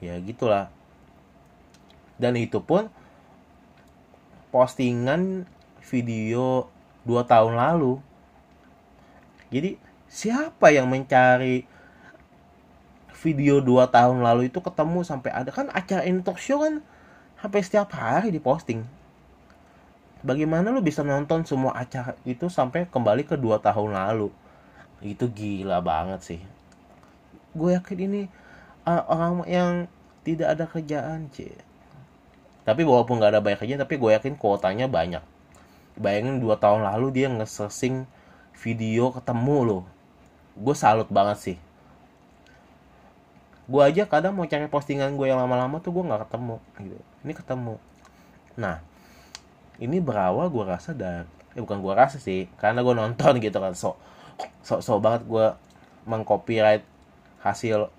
Ya 0.00 0.16
gitulah. 0.16 0.72
Dan 2.16 2.40
itu 2.40 2.56
pun 2.64 2.88
postingan 4.48 5.44
video 5.84 6.72
dua 7.04 7.28
tahun 7.28 7.60
lalu. 7.60 8.00
Jadi 9.52 9.76
siapa 10.08 10.72
yang 10.72 10.88
mencari 10.88 11.68
video 13.16 13.58
2 13.58 13.90
tahun 13.90 14.22
lalu 14.22 14.48
itu 14.48 14.58
ketemu 14.58 15.04
sampai 15.06 15.30
ada? 15.30 15.50
Kan 15.54 15.68
acara 15.70 16.02
talk 16.22 16.38
show 16.38 16.62
kan 16.62 16.82
sampai 17.38 17.60
setiap 17.62 17.92
hari 17.94 18.32
diposting 18.32 18.82
bagaimana 20.26 20.74
lu 20.74 20.82
bisa 20.82 21.06
nonton 21.06 21.46
semua 21.46 21.78
acara 21.78 22.18
itu 22.26 22.50
sampai 22.50 22.90
kembali 22.90 23.22
ke 23.22 23.38
dua 23.38 23.62
tahun 23.62 23.94
lalu? 23.94 24.34
Itu 24.98 25.30
gila 25.30 25.78
banget 25.78 26.20
sih. 26.26 26.40
Gue 27.54 27.78
yakin 27.78 27.98
ini 28.10 28.22
uh, 28.82 29.06
orang 29.06 29.46
yang 29.46 29.70
tidak 30.26 30.58
ada 30.58 30.66
kerjaan 30.66 31.30
cie 31.30 31.54
tapi 32.66 32.82
walaupun 32.82 33.22
nggak 33.22 33.30
ada 33.30 33.40
banyak 33.40 33.62
kerjaan 33.62 33.80
tapi 33.86 33.94
gue 33.94 34.10
yakin 34.10 34.34
kuotanya 34.34 34.90
banyak. 34.90 35.22
Bayangin 35.94 36.42
dua 36.42 36.58
tahun 36.58 36.82
lalu 36.82 37.14
dia 37.14 37.30
nge-searching 37.30 38.10
video 38.58 39.14
ketemu 39.14 39.56
loh. 39.62 39.82
Gue 40.58 40.74
salut 40.74 41.06
banget 41.06 41.38
sih. 41.38 41.56
Gue 43.70 43.86
aja 43.86 44.02
kadang 44.10 44.34
mau 44.34 44.50
cari 44.50 44.66
postingan 44.66 45.14
gue 45.14 45.30
yang 45.30 45.38
lama-lama 45.38 45.78
tuh 45.78 45.94
gue 45.94 46.04
nggak 46.10 46.26
ketemu 46.26 46.58
gitu. 46.82 46.98
Ini 47.22 47.32
ketemu. 47.38 47.74
Nah 48.58 48.82
ini 49.82 50.00
berawal 50.00 50.48
gue 50.48 50.64
rasa 50.64 50.96
dari 50.96 51.24
eh 51.56 51.60
bukan 51.64 51.80
gue 51.80 51.94
rasa 51.96 52.20
sih 52.20 52.48
karena 52.60 52.84
gue 52.84 52.94
nonton 52.96 53.40
gitu 53.44 53.58
kan 53.58 53.72
so 53.72 53.96
so, 54.60 54.84
so 54.84 55.00
banget 55.00 55.24
gue 55.24 55.46
mengcopyright 56.06 56.84
hasil 57.42 57.90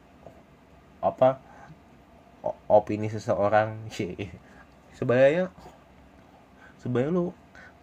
apa 1.04 1.40
opini 2.68 3.12
seseorang. 3.12 3.76
Sih 3.96 4.16
sebenarnya 4.96 5.54
sebenarnya 6.82 7.12
lu 7.14 7.26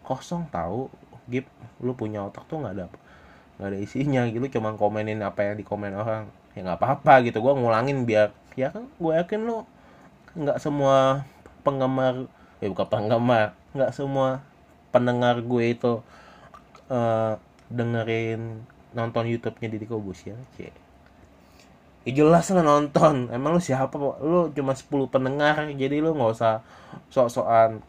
kosong 0.02 0.50
tahu 0.50 0.90
gip 1.30 1.46
lu 1.80 1.94
punya 1.94 2.26
otak 2.26 2.44
tuh 2.50 2.60
nggak 2.60 2.74
ada 2.74 2.86
nggak 3.56 3.68
ada 3.70 3.78
isinya 3.78 4.26
gitu 4.28 4.58
cuma 4.58 4.74
komenin 4.74 5.22
apa 5.22 5.46
yang 5.46 5.56
dikomen 5.60 5.94
orang. 5.94 6.26
Ya 6.54 6.62
nggak 6.62 6.78
apa-apa 6.78 7.26
gitu 7.26 7.38
gue 7.42 7.52
ngulangin 7.54 8.06
biar 8.06 8.34
ya 8.54 8.70
kan 8.70 8.86
gue 8.86 9.12
yakin 9.14 9.40
lo 9.46 9.66
nggak 10.34 10.58
semua 10.58 11.26
penggemar 11.62 12.26
ya 12.58 12.70
bukan 12.70 12.86
penggemar 12.86 13.54
nggak 13.74 13.90
semua 13.90 14.40
pendengar 14.94 15.42
gue 15.42 15.64
itu 15.74 15.92
uh, 16.88 17.34
dengerin 17.68 18.62
nonton 18.94 19.26
YouTube-nya 19.26 19.68
Didi 19.68 19.86
Kobus 19.90 20.22
ya 20.30 20.38
ya 20.54 20.70
jelas 22.12 22.52
lah 22.52 22.60
nonton. 22.60 23.32
Emang 23.32 23.56
lu 23.56 23.60
siapa 23.64 23.96
lu 24.20 24.52
cuma 24.52 24.76
10 24.76 25.08
pendengar 25.08 25.64
jadi 25.72 26.04
lu 26.04 26.12
nggak 26.12 26.32
usah 26.36 26.60
sok-sokan 27.08 27.80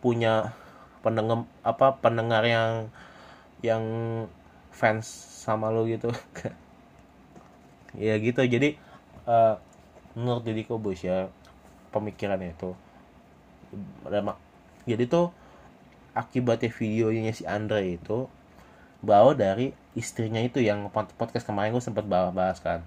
punya 0.00 0.56
pendengar 1.04 1.44
apa 1.60 2.00
pendengar 2.00 2.40
yang 2.48 2.88
yang 3.60 3.84
fans 4.72 5.04
sama 5.44 5.68
lu 5.68 5.84
gitu. 5.88 6.08
Ya 7.90 8.14
gitu 8.22 8.38
jadi 8.46 8.78
uh, 9.26 9.58
menurut 10.14 10.46
Deddy 10.46 10.62
ya 11.02 11.26
pemikirannya 11.90 12.54
itu 12.54 12.70
jadi 14.88 15.04
tuh 15.08 15.34
akibatnya 16.16 16.70
videonya 16.72 17.32
si 17.32 17.44
Andre 17.46 17.96
itu 18.00 18.26
bawa 19.00 19.32
dari 19.32 19.72
istrinya 19.96 20.40
itu 20.40 20.60
yang 20.60 20.92
podcast 20.92 21.48
kemarin 21.48 21.72
gue 21.72 21.82
sempat 21.82 22.04
bahas 22.06 22.60
kan. 22.60 22.84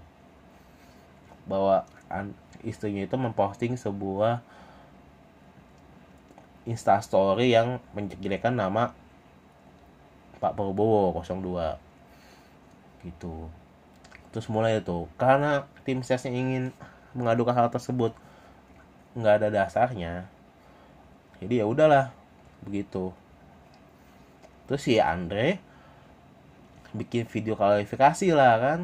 Bahwa 1.44 1.84
istrinya 2.64 3.04
itu 3.04 3.16
memposting 3.18 3.76
sebuah 3.76 4.40
instastory 6.64 7.52
yang 7.52 7.82
menjelekkan 7.92 8.56
nama 8.56 8.96
Pak 10.40 10.56
Prabowo 10.56 11.12
02 11.20 11.76
gitu. 13.04 13.52
Terus 14.32 14.46
mulai 14.48 14.80
itu 14.80 15.06
karena 15.20 15.68
tim 15.84 16.00
sesnya 16.00 16.32
ingin 16.32 16.72
mengadukan 17.14 17.54
hal 17.54 17.68
tersebut 17.70 18.16
nggak 19.14 19.44
ada 19.44 19.48
dasarnya 19.52 20.26
jadi 21.44 21.62
ya 21.62 21.66
udahlah 21.68 22.10
begitu. 22.64 23.12
Terus 24.64 24.80
si 24.80 24.96
Andre 24.96 25.60
bikin 26.96 27.28
video 27.28 27.52
klarifikasi 27.52 28.32
lah 28.32 28.56
kan? 28.56 28.80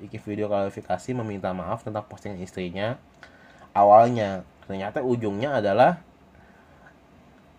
Bikin 0.00 0.24
video 0.24 0.48
klarifikasi 0.48 1.10
meminta 1.12 1.52
maaf 1.52 1.84
tentang 1.84 2.06
postingan 2.08 2.40
istrinya 2.40 2.96
awalnya. 3.76 4.42
Ternyata 4.64 5.04
ujungnya 5.04 5.60
adalah 5.60 6.00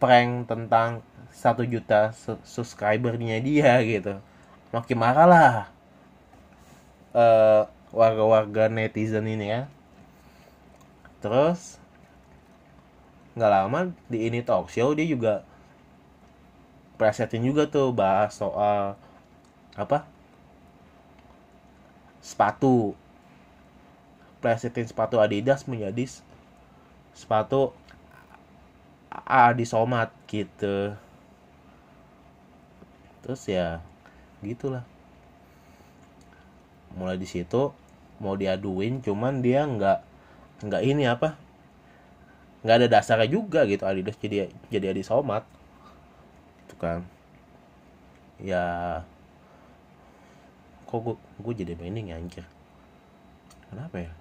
prank 0.01 0.50
tentang 0.50 1.06
satu 1.29 1.62
juta 1.63 2.12
subscribernya 2.41 3.38
dia 3.39 3.77
gitu. 3.86 4.18
Makin 4.74 4.98
marah 4.98 5.27
lah 5.29 5.53
uh, 7.13 7.63
warga-warga 7.94 8.70
netizen 8.70 9.25
ini 9.25 9.50
ya. 9.50 9.62
Terus 11.20 11.79
nggak 13.38 13.52
lama 13.52 13.80
di 14.10 14.26
ini 14.30 14.42
talk 14.42 14.70
show 14.74 14.94
dia 14.98 15.06
juga 15.06 15.46
presetin 17.00 17.48
juga 17.48 17.64
tuh 17.64 17.96
bahas 17.96 18.36
soal 18.36 19.00
apa? 19.80 20.04
Sepatu. 22.20 22.92
Presetin 24.44 24.88
sepatu 24.88 25.20
Adidas 25.20 25.64
menjadi 25.64 26.08
sepatu 27.16 27.72
Adi 29.10 29.64
Somat 29.64 30.12
gitu. 30.28 30.96
Terus 33.24 33.42
ya 33.48 33.80
gitulah. 34.44 34.84
Mulai 36.96 37.16
di 37.16 37.28
situ 37.28 37.72
mau 38.20 38.36
diaduin 38.36 39.00
cuman 39.00 39.40
dia 39.40 39.64
nggak 39.64 40.00
nggak 40.68 40.84
ini 40.84 41.08
apa 41.08 41.40
nggak 42.60 42.75
ada 42.84 42.88
dasarnya 42.92 43.30
juga 43.32 43.63
gitu 43.63 43.84
Adidas 43.88 44.20
jadi 44.20 44.51
jadi 44.68 44.92
Adi 44.92 45.04
Somat 45.04 45.48
itu 46.70 46.75
kan. 46.78 47.01
Ya 48.39 49.01
kok 50.88 51.00
gue, 51.06 51.16
gue 51.18 51.54
jadi 51.66 51.74
merinding 51.78 52.13
ya 52.13 52.16
anjir. 52.18 52.46
Kenapa 53.70 53.98
ya? 54.01 54.13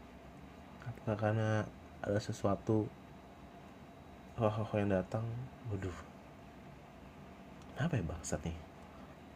Apakah 0.85 1.17
karena 1.17 1.49
ada 2.01 2.21
sesuatu 2.21 2.89
roh-roh 4.41 4.71
yang 4.77 4.91
datang? 4.93 5.25
Waduh. 5.69 5.99
Apa 7.79 7.95
ya 7.99 8.05
bangsat 8.05 8.41
nih? 8.43 8.57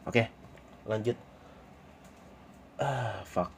Oke 0.08 0.30
lanjut. 0.88 1.14
Ah 2.80 3.22
fuck. 3.22 3.50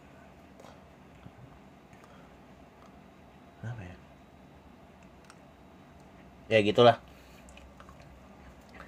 Apa 3.65 3.81
ya 3.81 4.04
ya 6.51 6.59
gitulah. 6.61 7.01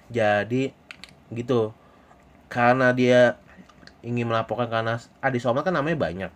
Jadi 0.09 0.71
gitu. 1.33 1.73
Karena 2.47 2.95
dia 2.95 3.35
ingin 4.05 4.29
melaporkan 4.29 4.71
karena 4.71 5.01
Adi 5.19 5.41
Somat 5.41 5.67
kan 5.67 5.75
namanya 5.75 5.99
banyak. 5.99 6.31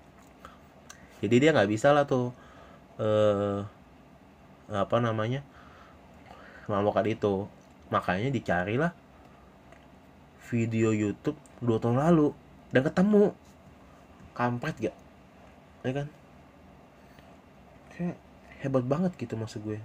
Jadi 1.23 1.35
dia 1.37 1.53
nggak 1.55 1.71
bisa 1.71 1.93
lah 1.93 2.03
tuh 2.03 2.35
eh 2.99 3.63
apa 4.71 4.97
namanya 4.99 5.45
melaporkan 6.67 7.07
itu. 7.07 7.47
Makanya 7.91 8.31
dicarilah 8.31 8.91
video 10.51 10.91
YouTube 10.91 11.39
dua 11.59 11.79
tahun 11.79 11.99
lalu 11.99 12.35
dan 12.75 12.83
ketemu. 12.87 13.35
Kampret 14.31 14.79
gak 14.79 14.95
ya 15.83 15.91
kan? 15.91 16.07
Hebat 18.63 18.87
banget 18.87 19.11
gitu 19.19 19.35
maksud 19.35 19.59
gue 19.61 19.77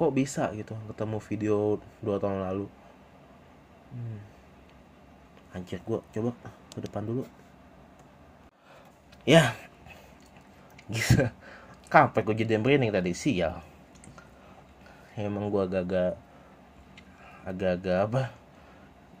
kok 0.00 0.16
bisa 0.16 0.48
gitu 0.56 0.72
ketemu 0.88 1.20
video 1.20 1.56
dua 2.00 2.16
tahun 2.16 2.40
lalu? 2.40 2.66
Hmm. 3.92 4.20
anjir 5.52 5.82
gue 5.84 6.00
coba 6.00 6.30
ke 6.72 6.80
depan 6.80 7.04
dulu. 7.04 7.28
Ya. 9.28 9.52
Gitu 10.88 11.28
kampret 11.90 12.22
gue 12.22 12.46
jadi 12.46 12.56
merinding 12.56 12.94
tadi? 12.94 13.12
Sial. 13.12 13.60
Emang 15.18 15.52
gue 15.52 15.60
agak-agak 15.60 16.16
agak-agak 17.44 17.98
apa? 18.08 18.22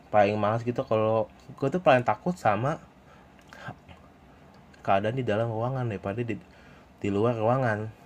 Paling 0.08 0.38
males 0.38 0.62
gitu 0.64 0.80
kalau 0.86 1.26
gue 1.60 1.68
tuh 1.68 1.82
paling 1.82 2.06
takut 2.06 2.32
sama 2.38 2.80
keadaan 4.80 5.18
di 5.18 5.26
dalam 5.26 5.52
ruangan 5.52 5.84
daripada 5.84 6.24
di 6.24 6.40
di 7.00 7.08
luar 7.12 7.36
ruangan 7.36 7.99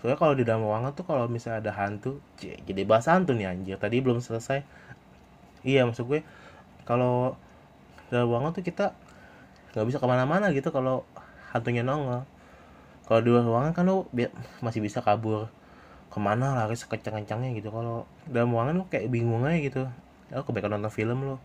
soalnya 0.00 0.18
kalau 0.20 0.34
di 0.36 0.44
dalam 0.44 0.62
ruangan 0.62 0.92
tuh 0.92 1.04
kalau 1.08 1.24
misalnya 1.26 1.64
ada 1.64 1.72
hantu 1.72 2.20
jadi 2.40 2.82
bahas 2.84 3.08
hantu 3.08 3.32
nih 3.32 3.48
anjir. 3.48 3.76
Tadi 3.80 4.00
belum 4.04 4.20
selesai. 4.20 4.60
Iya 5.66 5.88
maksud 5.88 6.06
gue 6.06 6.20
kalau 6.86 7.34
dalam 8.12 8.30
ruangan 8.30 8.54
tuh 8.54 8.62
kita 8.62 8.94
nggak 9.74 9.86
bisa 9.88 9.98
ke 9.98 10.06
mana-mana 10.06 10.52
gitu 10.54 10.70
kalau 10.70 11.02
hantunya 11.50 11.80
nongol. 11.82 12.22
Kalau 13.06 13.20
di 13.22 13.28
luar 13.30 13.44
ruangan 13.46 13.72
kan 13.72 13.84
lo 13.86 14.10
masih 14.62 14.82
bisa 14.82 15.02
kabur 15.02 15.48
ke 16.12 16.18
mana 16.22 16.54
lari 16.54 16.76
sekencang-kencangnya 16.78 17.56
gitu. 17.58 17.72
Kalau 17.74 18.06
dalam 18.28 18.54
ruangan 18.54 18.74
lo 18.78 18.84
kayak 18.86 19.10
bingung 19.10 19.42
aja 19.48 19.58
gitu. 19.58 19.82
Ya 20.30 20.42
kebanyakan 20.42 20.82
nonton 20.82 20.92
film 20.92 21.18
lo 21.22 21.36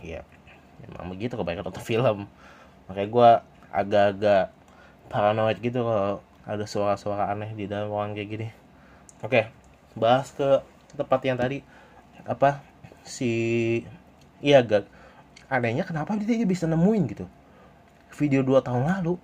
iya 0.00 0.24
emang 0.82 1.14
begitu 1.14 1.38
kebanyakan 1.38 1.70
nonton 1.70 1.84
film. 1.84 2.18
Makanya 2.90 3.08
gue 3.08 3.30
agak-agak 3.72 4.44
paranoid 5.08 5.58
gitu 5.60 5.80
kalau 5.84 6.20
ada 6.42 6.66
suara-suara 6.66 7.30
aneh 7.30 7.54
di 7.54 7.70
dalam 7.70 7.90
ruangan 7.90 8.12
kayak 8.18 8.28
gini. 8.28 8.48
Oke 9.22 9.50
bahas 9.92 10.32
ke 10.32 10.62
tempat 10.96 11.20
yang 11.24 11.38
tadi. 11.38 11.58
Apa? 12.24 12.62
Si 13.02 13.30
iya 14.42 14.62
gak 14.62 14.86
anehnya 15.50 15.84
kenapa 15.86 16.14
dia 16.16 16.46
bisa 16.46 16.66
nemuin 16.70 17.02
gitu? 17.10 17.26
Video 18.16 18.40
dua 18.42 18.62
tahun 18.64 18.88
lalu. 18.88 19.18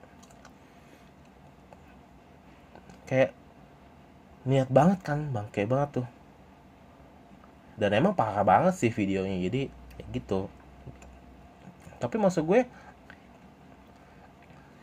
Kayak 3.09 3.33
niat 4.45 4.69
banget 4.69 5.01
kan 5.05 5.33
bang 5.33 5.47
kayak 5.51 5.69
banget 5.71 5.91
tuh. 6.03 6.09
Dan 7.79 7.95
emang 7.95 8.15
parah 8.15 8.43
banget 8.43 8.75
sih 8.75 8.91
videonya 8.91 9.39
jadi 9.49 9.63
gitu. 10.11 10.51
Tapi 11.99 12.15
maksud 12.19 12.47
gue 12.47 12.63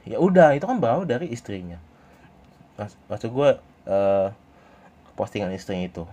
ya 0.05 0.21
udah 0.21 0.53
itu 0.53 0.65
kan 0.69 0.77
bawa 0.77 1.01
dari 1.01 1.33
istrinya 1.33 1.81
maksud 2.77 3.29
gue 3.31 3.49
uh, 3.87 4.27
postingan 5.15 5.51
istrinya 5.55 5.87
itu. 5.87 6.03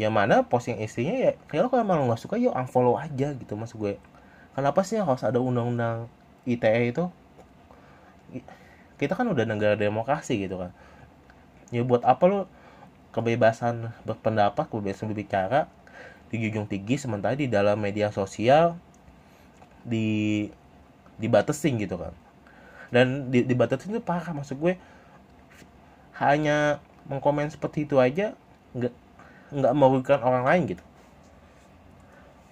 Yang 0.00 0.12
mana 0.16 0.36
posting 0.48 0.80
istrinya 0.80 1.12
ya 1.12 1.32
kalau 1.44 1.68
kalau 1.68 1.84
emang 1.84 2.08
nggak 2.08 2.20
suka 2.20 2.40
ya 2.40 2.52
unfollow 2.56 2.96
aja 2.96 3.36
gitu 3.36 3.52
maksud 3.52 3.76
gue 3.76 4.00
kenapa 4.56 4.80
sih 4.82 4.96
harus 4.96 5.20
ada 5.22 5.38
undang-undang 5.38 6.08
ITE 6.48 6.82
itu? 6.90 7.04
Kita 8.96 9.16
kan 9.16 9.28
udah 9.28 9.44
negara 9.44 9.76
demokrasi 9.76 10.40
gitu 10.40 10.56
kan. 10.60 10.72
Ya 11.68 11.84
buat 11.84 12.02
apa 12.02 12.24
lo 12.26 12.38
kebebasan 13.10 13.90
berpendapat 14.06 14.70
kebebasan 14.70 15.10
berbicara 15.10 15.66
dijunjung 16.30 16.70
tinggi 16.70 16.94
sementara 16.94 17.34
di 17.34 17.50
dalam 17.50 17.74
media 17.74 18.14
sosial 18.14 18.78
di 19.82 20.48
dibatasin 21.20 21.76
gitu 21.76 22.00
kan. 22.00 22.14
Dan 22.90 23.30
di, 23.30 23.44
dibatasin 23.46 23.94
itu 23.94 24.02
parah 24.02 24.32
maksud 24.32 24.58
gue 24.58 24.74
hanya 26.20 26.78
mengkomen 27.08 27.48
seperti 27.48 27.88
itu 27.88 27.96
aja 27.96 28.36
nggak 28.76 28.92
nggak 29.50 29.72
merugikan 29.74 30.20
orang 30.20 30.44
lain 30.46 30.76
gitu. 30.76 30.84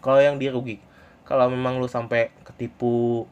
Kalau 0.02 0.18
yang 0.18 0.40
dirugi 0.40 0.80
kalau 1.28 1.52
memang 1.52 1.76
lu 1.76 1.84
sampai 1.84 2.32
ketipu 2.40 3.28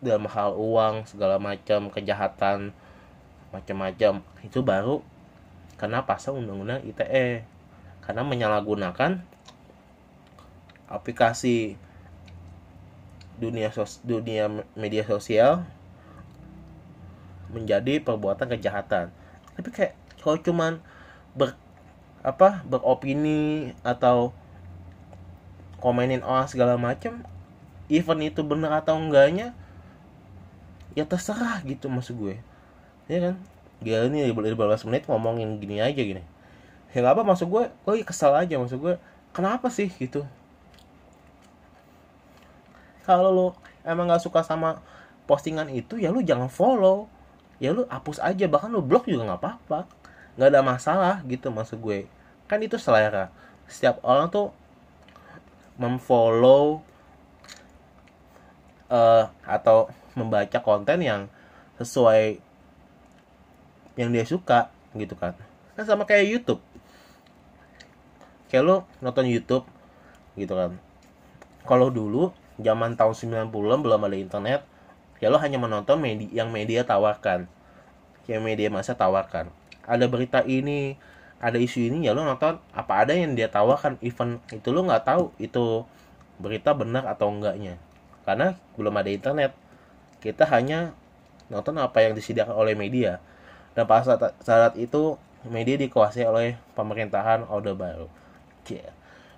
dalam 0.00 0.24
hal 0.32 0.56
uang 0.56 1.04
segala 1.04 1.36
macam 1.36 1.92
kejahatan 1.92 2.72
macam-macam 3.52 4.24
itu 4.40 4.64
baru 4.64 5.04
karena 5.76 6.08
pasal 6.08 6.40
undang-undang 6.40 6.80
ITE 6.88 7.44
karena 8.00 8.22
menyalahgunakan 8.24 9.20
aplikasi 10.88 11.76
dunia 13.36 13.68
sos 13.68 14.00
dunia 14.00 14.48
media 14.72 15.04
sosial 15.04 15.68
menjadi 17.50 18.02
perbuatan 18.02 18.50
kejahatan. 18.56 19.10
Tapi 19.54 19.68
kayak 19.72 19.94
kalau 20.20 20.38
cuman 20.42 20.82
ber 21.36 21.54
apa 22.26 22.66
beropini 22.66 23.70
atau 23.86 24.34
komenin 25.78 26.26
orang 26.26 26.50
segala 26.50 26.74
macam 26.74 27.22
event 27.86 28.22
itu 28.26 28.42
bener 28.42 28.74
atau 28.74 28.98
enggaknya 28.98 29.54
ya 30.98 31.06
terserah 31.06 31.62
gitu 31.62 31.86
maksud 31.86 32.18
gue. 32.18 32.36
Ya 33.06 33.30
kan? 33.30 33.34
Dia 33.84 34.08
ini 34.08 34.26
15 34.32 34.88
menit 34.88 35.06
ngomongin 35.06 35.60
gini 35.62 35.78
aja 35.78 36.00
gini. 36.00 36.24
Ya 36.90 37.04
apa 37.04 37.22
maksud 37.22 37.46
gue 37.52 37.68
gue 37.84 37.94
kesal 38.02 38.32
aja 38.34 38.56
maksud 38.56 38.80
gue. 38.80 38.96
Kenapa 39.30 39.68
sih 39.68 39.92
gitu? 39.92 40.24
Kalau 43.04 43.30
lo 43.30 43.46
emang 43.86 44.10
gak 44.10 44.24
suka 44.24 44.42
sama 44.42 44.82
postingan 45.30 45.70
itu 45.70 46.00
ya 46.00 46.10
lu 46.10 46.24
jangan 46.24 46.50
follow 46.50 47.06
ya 47.56 47.72
lu 47.72 47.88
hapus 47.88 48.20
aja 48.20 48.44
bahkan 48.46 48.68
lu 48.68 48.84
blok 48.84 49.08
juga 49.08 49.32
nggak 49.32 49.40
apa-apa. 49.40 49.80
Nggak 50.36 50.48
ada 50.52 50.60
masalah 50.60 51.14
gitu 51.24 51.48
maksud 51.48 51.80
gue. 51.80 52.04
Kan 52.46 52.60
itu 52.60 52.76
selera. 52.76 53.32
Setiap 53.66 54.00
orang 54.04 54.28
tuh 54.28 54.52
memfollow 55.76 56.80
uh, 58.88 59.28
atau 59.44 59.88
membaca 60.16 60.58
konten 60.64 61.04
yang 61.04 61.28
sesuai 61.76 62.40
yang 63.96 64.12
dia 64.12 64.24
suka 64.24 64.72
gitu 64.96 65.16
kan. 65.16 65.36
Kan 65.76 65.84
sama 65.84 66.04
kayak 66.08 66.28
YouTube. 66.28 66.60
Kayak 68.48 68.64
lo 68.64 68.76
nonton 69.00 69.28
YouTube 69.28 69.64
gitu 70.36 70.52
kan. 70.52 70.76
Kalau 71.64 71.88
dulu 71.90 72.32
zaman 72.56 72.96
tahun 72.96 73.12
90-an 73.50 73.80
belum 73.84 74.00
ada 74.06 74.16
internet 74.16 74.60
ya 75.22 75.32
lo 75.32 75.40
hanya 75.40 75.56
menonton 75.56 76.00
media 76.00 76.44
yang 76.44 76.48
media 76.52 76.84
tawarkan 76.84 77.48
yang 78.26 78.42
media 78.42 78.68
masa 78.68 78.98
tawarkan 78.98 79.48
ada 79.86 80.04
berita 80.10 80.42
ini 80.44 80.98
ada 81.38 81.60
isu 81.60 81.92
ini 81.92 82.08
ya 82.08 82.16
lo 82.16 82.24
nonton 82.24 82.58
apa 82.72 82.92
ada 83.06 83.12
yang 83.12 83.36
dia 83.36 83.48
tawarkan 83.48 84.00
event 84.02 84.40
itu 84.50 84.68
lo 84.72 84.84
nggak 84.84 85.04
tahu 85.04 85.32
itu 85.40 85.84
berita 86.36 86.76
benar 86.76 87.06
atau 87.08 87.32
enggaknya 87.32 87.80
karena 88.28 88.58
belum 88.76 88.94
ada 88.96 89.10
internet 89.12 89.52
kita 90.20 90.48
hanya 90.48 90.92
nonton 91.46 91.78
apa 91.78 92.02
yang 92.02 92.12
disediakan 92.18 92.56
oleh 92.56 92.74
media 92.74 93.22
dan 93.76 93.84
pas 93.84 94.02
saat, 94.02 94.32
saat 94.40 94.74
itu 94.80 95.20
media 95.44 95.76
dikuasai 95.78 96.24
oleh 96.26 96.58
pemerintahan 96.74 97.46
Orde 97.46 97.76
Baru. 97.76 98.08
Yeah. 98.66 98.96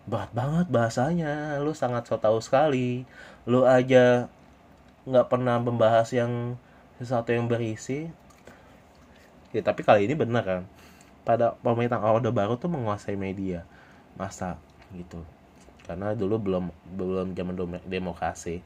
Berat 0.08 0.32
banget 0.32 0.66
bahasanya, 0.72 1.60
lu 1.60 1.76
sangat 1.76 2.08
so 2.08 2.16
tahu 2.16 2.40
sekali. 2.40 3.04
Lu 3.44 3.68
aja 3.68 4.30
nggak 5.08 5.26
pernah 5.32 5.56
membahas 5.56 6.12
yang 6.12 6.60
sesuatu 7.00 7.32
yang 7.32 7.48
berisi. 7.48 8.12
Ya 9.56 9.64
tapi 9.64 9.80
kali 9.80 10.04
ini 10.04 10.12
benar 10.12 10.44
kan. 10.44 10.62
Pada 11.24 11.56
pemerintahan 11.64 12.04
Orde 12.04 12.28
Baru 12.28 12.60
tuh 12.60 12.68
menguasai 12.68 13.16
media. 13.16 13.64
Masa 14.20 14.60
gitu. 14.92 15.24
Karena 15.88 16.12
dulu 16.12 16.36
belum 16.36 16.64
belum 16.92 17.32
zaman 17.32 17.56
demokrasi. 17.88 18.60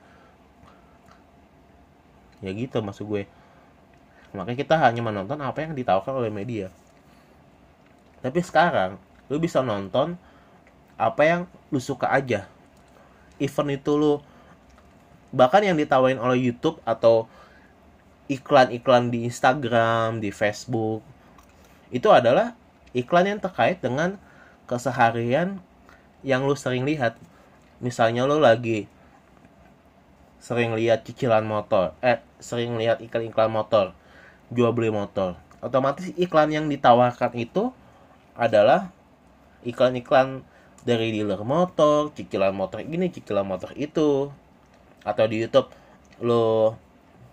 Ya 2.42 2.50
gitu 2.50 2.82
maksud 2.82 3.06
gue. 3.06 3.30
Makanya 4.34 4.58
kita 4.58 4.74
hanya 4.82 5.00
menonton 5.06 5.38
apa 5.38 5.62
yang 5.62 5.78
ditawarkan 5.78 6.18
oleh 6.18 6.32
media 6.34 6.74
tapi 8.22 8.38
sekarang 8.38 8.96
lu 9.26 9.42
bisa 9.42 9.60
nonton 9.60 10.14
apa 10.94 11.22
yang 11.26 11.40
lu 11.74 11.82
suka 11.82 12.06
aja 12.06 12.46
event 13.42 13.74
itu 13.74 13.92
lu 13.98 14.22
bahkan 15.32 15.64
yang 15.64 15.74
ditawarin 15.80 16.20
oleh 16.20 16.38
YouTube 16.38 16.78
atau 16.84 17.26
iklan-iklan 18.28 19.10
di 19.10 19.26
Instagram, 19.26 20.22
di 20.22 20.30
Facebook 20.30 21.02
itu 21.92 22.08
adalah 22.08 22.56
iklan 22.96 23.28
yang 23.28 23.40
terkait 23.40 23.80
dengan 23.84 24.16
keseharian 24.64 25.60
yang 26.24 26.48
lu 26.48 26.56
sering 26.56 26.88
lihat. 26.88 27.18
Misalnya 27.82 28.24
lu 28.24 28.38
lagi 28.38 28.86
sering 30.40 30.72
lihat 30.74 31.04
cicilan 31.04 31.44
motor, 31.44 31.92
eh 32.00 32.18
sering 32.40 32.74
lihat 32.80 32.98
iklan-iklan 33.04 33.52
motor, 33.52 33.92
jual 34.48 34.72
beli 34.72 34.88
motor. 34.88 35.36
Otomatis 35.62 36.10
iklan 36.18 36.50
yang 36.50 36.66
ditawarkan 36.66 37.30
itu 37.38 37.70
adalah 38.34 38.90
iklan-iklan 39.62 40.42
dari 40.82 41.14
dealer 41.14 41.38
motor, 41.46 42.10
cicilan 42.10 42.50
motor 42.50 42.82
ini, 42.82 43.06
cicilan 43.12 43.46
motor 43.46 43.70
itu. 43.78 44.34
Atau 45.02 45.26
di 45.26 45.42
YouTube 45.42 45.70
lo 46.22 46.78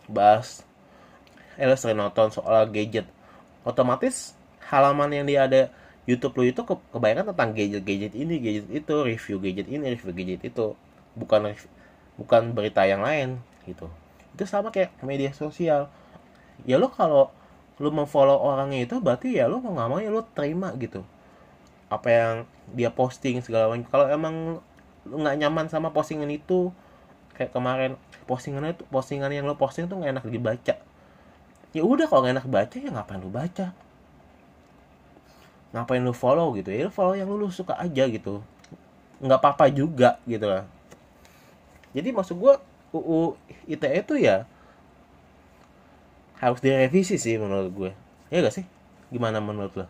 bahas 0.09 0.65
eh 1.59 1.67
lo 1.67 1.75
sering 1.77 1.99
nonton 1.99 2.33
soal 2.33 2.69
gadget. 2.71 3.05
Otomatis 3.67 4.33
halaman 4.69 5.11
yang 5.13 5.25
dia 5.27 5.45
ada 5.45 5.61
YouTube 6.09 6.41
lo 6.41 6.43
itu 6.47 6.61
ke 6.65 6.73
kebanyakan 6.95 7.35
tentang 7.35 7.49
gadget-gadget 7.53 8.13
ini, 8.17 8.41
gadget 8.41 8.67
itu, 8.73 8.95
review 9.05 9.37
gadget 9.37 9.67
ini, 9.69 9.85
review 9.93 10.13
gadget 10.15 10.41
itu. 10.41 10.73
Bukan 11.13 11.53
bukan 12.17 12.41
berita 12.55 12.87
yang 12.87 13.05
lain 13.05 13.37
gitu. 13.67 13.91
Itu 14.33 14.43
sama 14.49 14.73
kayak 14.73 14.95
media 15.05 15.29
sosial. 15.35 15.91
Ya 16.65 16.81
lo 16.81 16.89
kalau 16.89 17.29
lu 17.79 17.89
memfollow 17.95 18.35
orangnya 18.35 18.83
itu 18.83 18.99
berarti 18.99 19.39
ya 19.39 19.47
lu 19.47 19.63
mau 19.63 19.71
nggak 19.71 19.87
mau 19.87 19.99
ya 20.03 20.11
lu 20.11 20.19
terima 20.35 20.75
gitu 20.75 20.99
apa 21.87 22.07
yang 22.11 22.35
dia 22.75 22.91
posting 22.91 23.39
segala 23.39 23.71
macam 23.71 23.87
kalau 23.87 24.05
emang 24.11 24.59
lu 25.07 25.15
nggak 25.15 25.39
nyaman 25.39 25.65
sama 25.71 25.89
postingan 25.89 26.29
itu 26.29 26.69
kayak 27.39 27.55
kemarin 27.55 27.95
postingannya 28.27 28.75
itu 28.75 28.83
postingan 28.91 29.31
yang 29.31 29.47
lu 29.47 29.55
posting 29.55 29.87
tuh 29.87 29.95
nggak 29.95 30.19
enak 30.19 30.25
dibaca. 30.27 30.75
Ya 31.71 31.81
udah 31.87 32.05
kalau 32.11 32.27
nggak 32.27 32.35
enak 32.35 32.47
baca 32.51 32.75
ya 32.75 32.89
ngapain 32.91 33.23
lu 33.23 33.31
baca? 33.31 33.71
Ngapain 35.71 36.03
lu 36.03 36.11
follow 36.11 36.51
gitu? 36.59 36.67
Ya 36.67 36.83
lu 36.85 36.91
follow 36.91 37.15
yang 37.15 37.31
lu, 37.31 37.39
lu 37.39 37.47
suka 37.47 37.79
aja 37.79 38.03
gitu. 38.11 38.43
Nggak 39.23 39.39
apa-apa 39.39 39.71
juga 39.71 40.19
gitu 40.27 40.51
lah. 40.51 40.67
Jadi 41.95 42.11
maksud 42.11 42.35
gua 42.35 42.59
UU 42.91 43.39
ITE 43.71 44.03
itu 44.03 44.15
ya 44.19 44.43
harus 46.39 46.59
direvisi 46.63 47.19
sih 47.19 47.35
menurut 47.35 47.71
gue. 47.75 47.91
Ya 48.31 48.39
gak 48.39 48.55
sih? 48.55 48.65
Gimana 49.11 49.43
menurut 49.43 49.75
lo? 49.75 49.85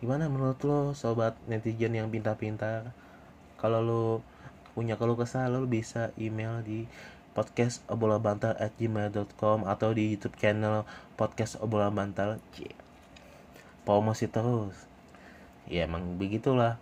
Gimana 0.00 0.26
menurut 0.32 0.58
lo 0.64 0.96
sobat 0.96 1.36
netizen 1.46 1.92
yang 1.92 2.08
pintar-pintar? 2.08 2.90
Kalau 3.60 3.80
lo 3.84 4.02
punya. 4.74 4.98
Keluh 4.98 5.14
kesah 5.14 5.46
lo 5.46 5.64
bisa 5.70 6.10
email 6.18 6.60
di 6.66 6.90
podcast 7.34 7.82
obrolan 7.90 8.22
bantal 8.22 8.54
at 8.58 8.74
gmail.com 8.78 9.66
atau 9.66 9.90
di 9.90 10.14
youtube 10.14 10.38
channel 10.38 10.86
podcast 11.18 11.58
obrolan 11.58 11.94
bantal 11.94 12.42
promosi 13.86 14.26
terus. 14.26 14.74
Ya 15.70 15.86
emang 15.86 16.18
begitulah. 16.18 16.78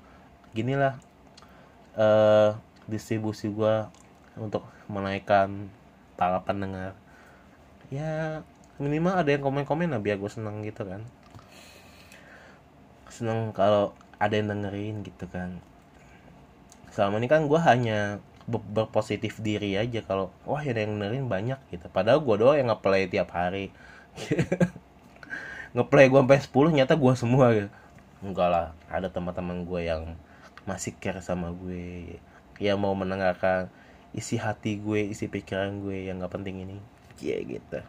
Ginilah 0.56 1.00
uh, 1.96 2.56
distribusi 2.88 3.48
gue 3.48 3.88
untuk 4.36 4.64
menaikkan 4.88 5.68
para 6.16 6.40
pendengar. 6.44 6.96
Ya 7.92 8.40
minimal 8.80 9.20
ada 9.20 9.28
yang 9.28 9.44
komen-komen 9.44 9.92
lah 9.92 10.00
biar 10.00 10.16
gue 10.16 10.32
seneng 10.32 10.64
gitu 10.64 10.88
kan. 10.88 11.04
Seneng 13.12 13.52
kalau 13.52 13.92
ada 14.16 14.32
yang 14.36 14.52
dengerin 14.52 15.04
gitu 15.04 15.28
kan 15.28 15.60
selama 16.92 17.16
ini 17.18 17.28
kan 17.28 17.48
gue 17.48 17.56
hanya 17.56 18.20
berpositif 18.46 19.40
diri 19.40 19.80
aja 19.80 20.04
kalau 20.04 20.28
wah 20.44 20.60
ada 20.60 20.84
yang 20.84 21.00
dengerin 21.00 21.26
banyak 21.26 21.60
gitu. 21.72 21.88
Padahal 21.88 22.20
gue 22.20 22.36
doang 22.36 22.56
yang 22.58 22.68
ngeplay 22.68 23.08
tiap 23.08 23.32
hari. 23.32 23.72
Ngeplay 25.74 26.12
gue 26.12 26.20
sampai 26.20 26.40
10 26.44 26.76
nyata 26.76 26.94
gue 27.00 27.12
semua 27.16 27.46
gitu. 27.56 27.70
Enggak 28.20 28.48
lah 28.52 28.66
ada 28.92 29.08
teman-teman 29.08 29.64
gue 29.64 29.88
yang 29.88 30.20
masih 30.68 30.92
care 31.00 31.24
sama 31.24 31.50
gue 31.50 32.20
yang 32.60 32.76
mau 32.78 32.92
mendengarkan 32.92 33.72
isi 34.12 34.36
hati 34.36 34.78
gue 34.78 35.08
isi 35.10 35.26
pikiran 35.32 35.80
gue 35.80 36.12
yang 36.12 36.20
gak 36.20 36.36
penting 36.36 36.60
ini. 36.60 36.76
Ya 37.24 37.38
yeah, 37.38 37.40
gitu. 37.56 37.80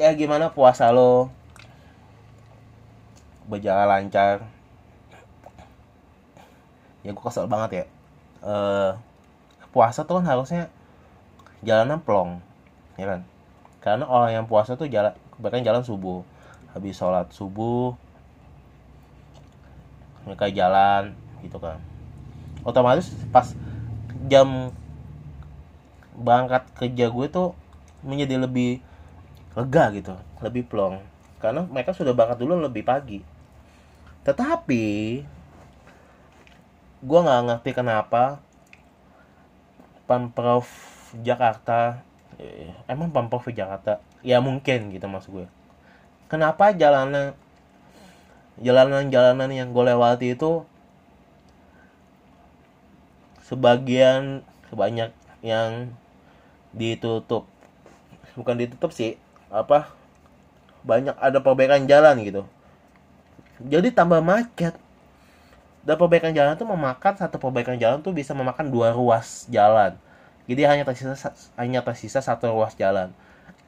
Ya 0.00 0.08
gimana 0.16 0.48
puasa 0.48 0.88
lo? 0.88 1.28
Berjalan 3.44 3.88
lancar 4.08 4.57
ya 7.08 7.16
gue 7.16 7.24
kesel 7.24 7.48
banget 7.48 7.70
ya. 7.72 7.84
Uh, 8.44 8.92
puasa 9.72 10.04
tuh 10.04 10.20
kan 10.20 10.28
harusnya 10.28 10.68
jalanan 11.64 12.04
plong 12.04 12.44
ya 13.00 13.08
kan? 13.08 13.20
Karena 13.80 14.04
orang 14.04 14.30
yang 14.36 14.44
puasa 14.44 14.76
tuh 14.76 14.92
jalan 14.92 15.16
bahkan 15.40 15.64
jalan 15.64 15.80
subuh. 15.80 16.20
Habis 16.76 17.00
sholat 17.00 17.32
subuh 17.32 17.96
mereka 20.28 20.52
jalan 20.52 21.16
gitu 21.40 21.56
kan. 21.56 21.80
Otomatis 22.68 23.08
pas 23.32 23.56
jam 24.28 24.68
berangkat 26.12 26.68
kerja 26.76 27.08
gue 27.08 27.26
tuh 27.32 27.56
menjadi 28.04 28.44
lebih 28.44 28.84
lega 29.56 29.88
gitu 29.96 30.12
lebih 30.44 30.68
plong. 30.68 31.00
Karena 31.40 31.64
mereka 31.64 31.96
sudah 31.96 32.12
berangkat 32.12 32.44
dulu 32.44 32.60
lebih 32.60 32.84
pagi. 32.84 33.24
Tetapi 34.28 34.84
gue 36.98 37.20
nggak 37.22 37.42
ngerti 37.46 37.70
kenapa 37.78 38.42
pemprov 40.10 40.66
Jakarta 41.22 42.02
eh, 42.38 42.74
emang 42.90 43.10
pemprov 43.14 43.46
Jakarta? 43.50 44.02
Ya 44.22 44.42
mungkin 44.42 44.90
gitu 44.90 45.06
maksud 45.06 45.30
gue. 45.30 45.46
Kenapa 46.26 46.74
jalanan 46.74 47.38
jalanan-jalanan 48.58 49.50
yang 49.54 49.70
gue 49.70 49.84
lewati 49.86 50.34
itu 50.34 50.66
sebagian 53.46 54.42
sebanyak 54.70 55.14
yang 55.42 55.94
ditutup? 56.74 57.46
Bukan 58.34 58.58
ditutup 58.58 58.90
sih 58.90 59.18
apa 59.48 59.90
banyak 60.82 61.14
ada 61.18 61.38
perbaikan 61.42 61.86
jalan 61.86 62.18
gitu. 62.26 62.42
Jadi 63.58 63.90
tambah 63.90 64.22
macet 64.22 64.78
dan 65.88 65.96
perbaikan 65.96 66.36
jalan 66.36 66.52
itu 66.52 66.68
memakan 66.68 67.16
satu 67.16 67.40
perbaikan 67.40 67.80
jalan 67.80 68.04
tuh 68.04 68.12
bisa 68.12 68.36
memakan 68.36 68.68
dua 68.68 68.92
ruas 68.92 69.48
jalan. 69.48 69.96
Jadi 70.44 70.68
hanya 70.68 70.84
tersisa 70.84 71.16
hanya 71.56 71.80
tersisa 71.80 72.20
satu 72.20 72.52
ruas 72.52 72.76
jalan. 72.76 73.08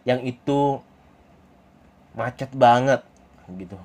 Yang 0.04 0.36
itu 0.36 0.84
macet 2.12 2.52
banget 2.52 3.00
gitu. 3.56 3.80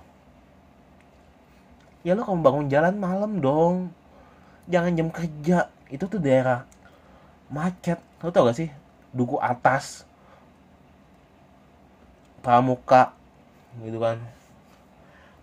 Ya 2.03 2.11
lo 2.11 2.27
kalau 2.27 2.43
bangun 2.43 2.67
jalan 2.67 2.99
malam 2.99 3.39
dong. 3.39 3.95
Jangan 4.67 4.99
jam 4.99 5.07
kerja. 5.15 5.71
Itu 5.87 6.11
tuh 6.11 6.19
daerah 6.19 6.67
macet. 7.47 8.03
Lo 8.19 8.35
tau 8.35 8.51
gak 8.51 8.59
sih? 8.59 8.67
Duku 9.15 9.39
atas. 9.39 10.03
Pramuka 12.43 13.15
gitu 13.79 13.95
kan. 13.95 14.19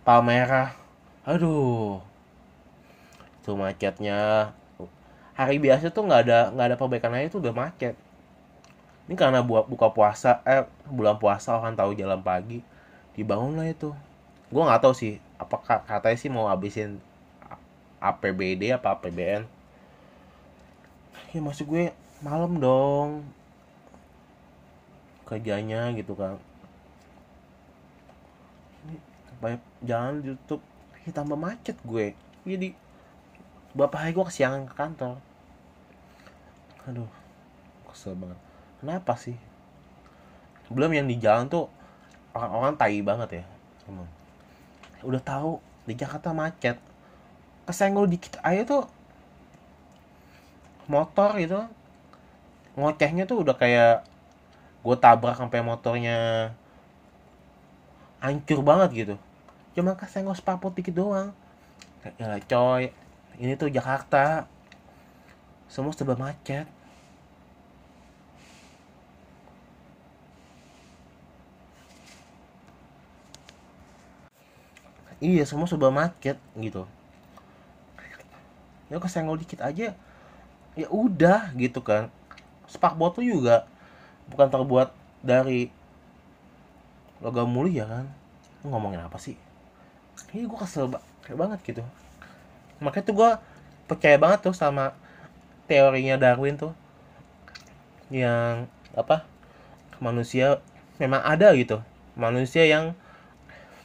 Palmerah. 0.05 0.77
Aduh 1.25 2.12
itu 3.43 3.51
macetnya 3.59 4.55
hari 5.35 5.59
biasa 5.59 5.91
tuh 5.91 6.07
nggak 6.07 6.21
ada 6.23 6.39
nggak 6.55 6.67
ada 6.71 6.77
perbaikan 6.79 7.11
aja 7.11 7.27
tuh 7.27 7.43
udah 7.43 7.51
macet 7.51 7.99
ini 9.03 9.19
karena 9.19 9.43
buat 9.43 9.67
buka 9.67 9.91
puasa 9.91 10.39
eh 10.47 10.63
bulan 10.87 11.19
puasa 11.19 11.59
orang 11.59 11.75
tahu 11.75 11.91
jalan 11.91 12.23
pagi. 12.23 12.63
Dibangun 13.13 13.59
lah 13.59 13.67
itu. 13.67 13.91
Gue 14.47 14.63
nggak 14.63 14.79
tahu 14.79 14.93
sih 14.95 15.19
apakah 15.35 15.83
katanya 15.83 16.17
sih 16.17 16.31
mau 16.31 16.47
habisin 16.47 17.03
APBD 17.99 18.71
apa 18.75 18.95
APBN 18.95 19.43
ya 21.33 21.39
masih 21.41 21.65
gue 21.67 21.83
malam 22.23 22.61
dong. 22.61 23.27
Kerjanya 25.27 25.91
gitu 25.97 26.15
kan. 26.15 26.39
Banyak 29.43 29.63
jalan 29.83 30.23
ditutup 30.23 30.61
ya 31.03 31.11
tambah 31.11 31.35
macet 31.35 31.75
gue. 31.83 32.15
Jadi 32.47 32.77
beberapa 33.73 33.97
hari 33.97 34.13
gue 34.13 34.25
kesiangan 34.25 34.69
ke 34.69 34.73
kantor. 34.77 35.17
Aduh 36.85 37.09
kesel 37.89 38.17
banget. 38.17 38.39
Kenapa 38.81 39.13
sih? 39.17 39.37
Belum 40.69 40.89
yang 40.93 41.05
di 41.05 41.17
jalan 41.21 41.49
tuh 41.49 41.69
orang-orang 42.33 42.73
tai 42.77 43.01
banget 43.01 43.41
ya 43.41 43.45
emang. 43.89 44.09
Udah 45.05 45.21
tahu 45.21 45.61
di 45.85 45.93
Jakarta 45.97 46.33
macet. 46.33 46.77
Kesenggol 47.65 48.09
dikit 48.09 48.37
aja 48.41 48.61
tuh 48.65 48.85
motor 50.83 51.39
itu 51.39 51.63
ngocehnya 52.75 53.23
tuh 53.23 53.45
udah 53.45 53.55
kayak 53.55 54.03
gue 54.83 54.95
tabrak 54.99 55.39
sampai 55.39 55.63
motornya 55.63 56.51
hancur 58.19 58.59
banget 58.61 58.89
gitu. 58.93 59.15
Cuma 59.73 59.97
kesenggol 59.97 60.35
spapot 60.35 60.75
dikit 60.75 60.93
doang. 60.93 61.31
Ya 62.19 62.35
coy 62.43 62.91
ini 63.41 63.57
tuh 63.57 63.69
Jakarta. 63.69 64.45
Semua 65.65 65.95
serba 65.95 66.13
macet. 66.13 66.69
Iya 75.23 75.47
semua 75.47 75.65
serba 75.65 75.87
macet 75.89 76.37
gitu. 76.59 76.83
Ya 78.91 78.99
kesenggol 78.99 79.39
dikit 79.41 79.63
aja. 79.63 79.95
Ya 80.75 80.87
udah 80.91 81.49
gitu 81.57 81.81
kan. 81.81 82.11
Spakbot 82.69 83.17
tuh 83.17 83.25
juga 83.25 83.65
bukan 84.29 84.51
terbuat 84.51 84.93
dari 85.25 85.71
logam 87.23 87.49
mulia 87.49 87.87
kan. 87.87 88.05
Ngomongin 88.67 89.01
apa 89.01 89.17
sih? 89.17 89.39
Ini 90.35 90.45
gue 90.45 90.59
kesel 90.59 90.91
banget 91.33 91.59
gitu 91.65 91.81
makanya 92.83 93.07
tuh 93.07 93.15
gue 93.15 93.31
percaya 93.87 94.19
banget 94.19 94.43
tuh 94.43 94.55
sama 94.55 94.91
teorinya 95.65 96.19
Darwin 96.19 96.59
tuh. 96.59 96.75
Yang 98.11 98.67
apa 98.93 99.25
manusia 100.03 100.59
memang 100.99 101.23
ada 101.23 101.55
gitu. 101.55 101.79
Manusia 102.19 102.67
yang 102.67 102.93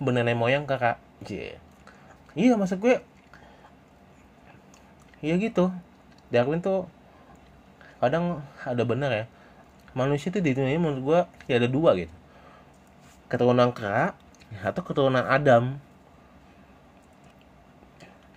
beneran 0.02 0.34
moyang 0.34 0.66
kakak. 0.66 0.98
J 1.22 1.58
iya 2.38 2.54
maksud 2.54 2.78
gue 2.78 3.02
iya 5.22 5.34
gitu. 5.38 5.70
Darwin 6.30 6.62
tuh 6.62 6.90
kadang 8.02 8.42
ada 8.62 8.82
bener 8.82 9.10
ya. 9.10 9.24
Manusia 9.96 10.30
tuh 10.30 10.44
di 10.44 10.54
dunia 10.54 10.74
ini 10.74 10.82
menurut 10.82 11.02
gue 11.02 11.20
ya 11.50 11.58
ada 11.58 11.66
dua 11.70 11.94
gitu. 11.98 12.14
Keturunan 13.26 13.74
kera 13.74 14.14
atau 14.62 14.82
keturunan 14.84 15.26
Adam 15.26 15.76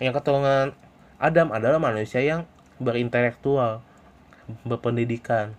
yang 0.02 0.18
keturunan 0.18 0.74
Adam 1.22 1.54
adalah 1.54 1.78
manusia 1.78 2.26
yang 2.26 2.50
berintelektual 2.82 3.86
berpendidikan 4.66 5.54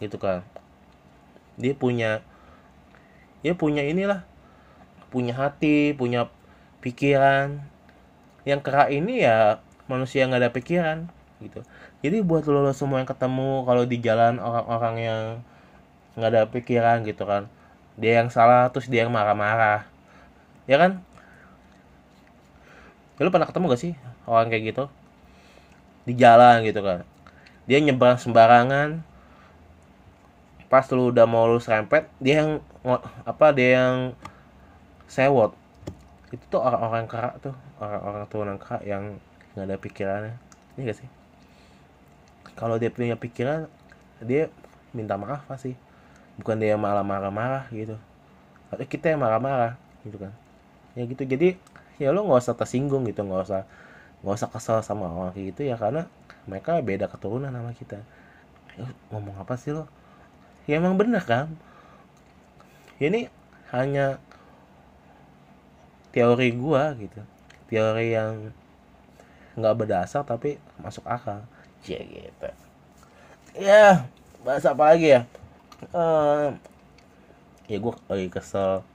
gitu 0.00 0.16
kan. 0.16 0.40
Dia 1.60 1.76
punya 1.76 2.24
dia 3.44 3.52
punya 3.52 3.84
inilah 3.84 4.24
punya 5.12 5.36
hati 5.36 5.92
punya 5.92 6.32
pikiran. 6.80 7.60
Yang 8.48 8.60
kerak 8.64 8.88
ini 8.90 9.22
ya 9.22 9.60
manusia 9.86 10.24
nggak 10.24 10.40
ada 10.40 10.50
pikiran 10.56 10.98
gitu. 11.44 11.60
Jadi 12.00 12.24
buat 12.24 12.48
lo, 12.48 12.64
lo 12.64 12.72
semua 12.72 13.04
yang 13.04 13.06
ketemu 13.06 13.68
kalau 13.68 13.84
di 13.84 14.00
jalan 14.00 14.40
orang-orang 14.40 14.94
yang 14.98 15.22
nggak 16.16 16.30
ada 16.32 16.42
pikiran 16.48 17.04
gitu 17.04 17.28
kan. 17.28 17.52
Dia 18.00 18.24
yang 18.24 18.32
salah 18.32 18.72
terus 18.72 18.88
dia 18.88 19.04
yang 19.04 19.12
marah-marah. 19.12 19.84
Ya 20.64 20.80
kan 20.80 21.04
ya, 23.22 23.24
lo 23.24 23.30
pernah 23.30 23.46
ketemu 23.46 23.70
gak 23.70 23.82
sih 23.86 23.94
orang 24.26 24.50
kayak 24.50 24.74
gitu? 24.74 24.84
Di 26.02 26.18
jalan 26.18 26.66
gitu 26.66 26.82
kan 26.82 27.06
dia 27.66 27.78
nyebrang 27.78 28.18
sembarangan. 28.18 29.02
Pas 30.66 30.88
lu 30.88 31.12
udah 31.12 31.28
mau 31.28 31.44
lu 31.46 31.60
serempet 31.60 32.08
dia 32.18 32.42
yang 32.42 32.50
apa 33.28 33.52
dia 33.52 33.78
yang 33.82 33.96
sewot. 35.06 35.52
Itu 36.32 36.42
tuh 36.48 36.64
orang-orang 36.64 37.04
kerak 37.06 37.34
tuh 37.44 37.54
orang-orang 37.76 38.24
turunan 38.32 38.56
kerak 38.56 38.82
yang 38.88 39.20
nggak 39.52 39.66
ada 39.68 39.76
pikirannya. 39.76 40.34
Ini 40.74 40.80
gak 40.88 40.98
sih? 41.04 41.08
Kalau 42.56 42.80
dia 42.80 42.88
punya 42.88 43.14
pikiran 43.20 43.68
dia 44.24 44.48
minta 44.96 45.20
maaf 45.20 45.44
pasti. 45.44 45.76
Bukan 46.40 46.56
dia 46.56 46.80
malah 46.80 47.04
marah-marah 47.04 47.68
gitu. 47.68 48.00
Tapi 48.72 48.88
kita 48.88 49.12
yang 49.12 49.20
marah-marah 49.20 49.76
gitu 50.08 50.16
kan. 50.16 50.32
Ya 50.96 51.04
gitu. 51.04 51.20
Jadi 51.28 51.60
ya 52.02 52.10
lo 52.10 52.26
nggak 52.26 52.42
usah 52.42 52.56
tersinggung 52.58 53.06
gitu 53.06 53.22
nggak 53.22 53.46
usah 53.46 53.62
nggak 54.22 54.36
usah 54.38 54.50
kesel 54.50 54.78
sama 54.82 55.06
orang 55.10 55.30
kayak 55.34 55.46
gitu 55.54 55.70
ya 55.70 55.76
karena 55.78 56.10
mereka 56.50 56.82
beda 56.82 57.06
keturunan 57.06 57.54
sama 57.54 57.70
kita. 57.78 58.02
Ya, 58.74 58.88
ngomong 59.12 59.36
apa 59.38 59.54
sih 59.60 59.70
lo 59.70 59.86
ya 60.66 60.78
emang 60.82 60.98
bener 60.98 61.22
kan? 61.22 61.54
Ini 62.98 63.30
hanya 63.74 64.18
teori 66.10 66.50
gua 66.54 66.94
gitu. 66.98 67.22
Teori 67.70 68.06
yang 68.14 68.50
nggak 69.54 69.76
berdasar 69.78 70.26
tapi 70.26 70.58
masuk 70.82 71.06
akal. 71.06 71.46
Ya 71.86 72.00
gitu. 72.02 72.50
Ya 73.58 74.06
bahas 74.42 74.66
apa 74.66 74.82
lagi 74.94 75.14
ya? 75.18 75.22
Uh, 75.90 76.54
ya 77.66 77.78
gue 77.82 77.94
lagi 78.06 78.28
kesel 78.30 78.86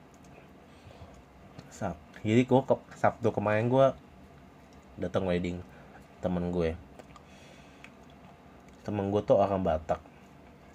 jadi 2.26 2.42
gue 2.46 2.62
ke 2.66 2.76
Sabtu 2.98 3.30
kemarin 3.30 3.70
gue 3.70 3.94
datang 4.98 5.30
wedding 5.30 5.62
temen 6.22 6.50
gue. 6.50 6.74
Temen 8.82 9.14
gue 9.14 9.22
tuh 9.22 9.38
orang 9.38 9.62
Batak. 9.62 10.02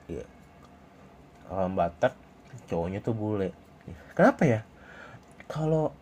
Ya 0.07 0.23
orang 1.53 1.77
Batak 1.77 2.17
cowoknya 2.67 3.05
tuh 3.05 3.13
bule. 3.13 3.53
Kenapa 4.17 4.49
ya? 4.49 4.61
Kalau 5.51 5.93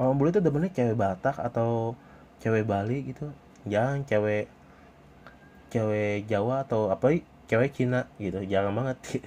orang 0.00 0.16
bule 0.16 0.32
itu 0.32 0.40
bener 0.40 0.72
cewek 0.72 0.96
Batak 0.96 1.36
atau 1.36 1.92
cewek 2.40 2.64
Bali 2.64 3.12
gitu. 3.12 3.28
Jangan 3.68 4.08
cewek 4.08 4.48
cewek 5.68 6.24
Jawa 6.30 6.64
atau 6.64 6.88
apa 6.88 7.12
cewek 7.50 7.76
Cina 7.76 8.08
gitu. 8.16 8.40
Jarang 8.48 8.72
banget. 8.72 8.96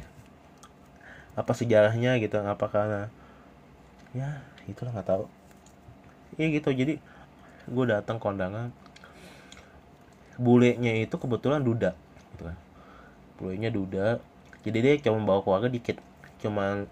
Apa 1.37 1.53
sejarahnya 1.53 2.17
gitu 2.17 2.41
apa 2.41 2.65
karena 2.65 3.13
ya 4.09 4.41
itulah 4.67 4.91
nggak 4.93 5.07
tahu. 5.07 5.25
Ya 6.35 6.45
gitu 6.51 6.69
jadi 6.75 6.99
gue 7.67 7.85
datang 7.87 8.19
kondangan. 8.19 8.69
Bulenya 10.37 10.93
itu 11.01 11.15
kebetulan 11.17 11.65
duda 11.65 11.97
gitu 12.35 12.43
kan. 12.51 12.57
Bulenya 13.41 13.73
duda. 13.73 14.21
Jadi 14.61 14.77
dia 14.83 14.93
cuma 15.01 15.23
bawa 15.23 15.41
keluarga 15.41 15.71
dikit 15.71 15.97
cuman 16.43 16.85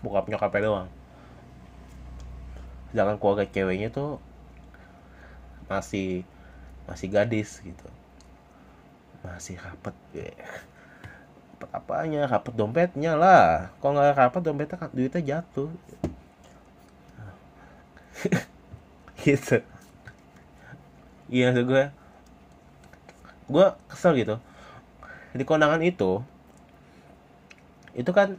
bokap 0.00 0.30
nyokapnya 0.30 0.62
doang. 0.64 0.88
Sedangkan 2.94 3.18
keluarga 3.20 3.44
ceweknya 3.44 3.92
tuh 3.92 4.22
masih 5.68 6.24
masih 6.88 7.12
gadis 7.12 7.60
gitu. 7.60 7.86
Masih 9.20 9.60
rapet 9.60 9.92
rapet 11.58 11.70
apanya? 11.74 12.24
Rapet 12.24 12.54
dompetnya 12.56 13.12
lah. 13.18 13.74
Kalau 13.82 13.98
nggak 13.98 14.16
rapet 14.16 14.42
dompetnya 14.46 14.76
kan 14.80 14.88
duitnya 14.94 15.20
jatuh 15.20 15.68
iya 21.28 21.52
gue 21.54 21.84
gue 23.48 23.66
kesel 23.88 24.12
gitu. 24.18 24.36
Di 25.32 25.44
kondangan 25.44 25.80
itu 25.84 26.20
itu 27.96 28.10
kan 28.14 28.38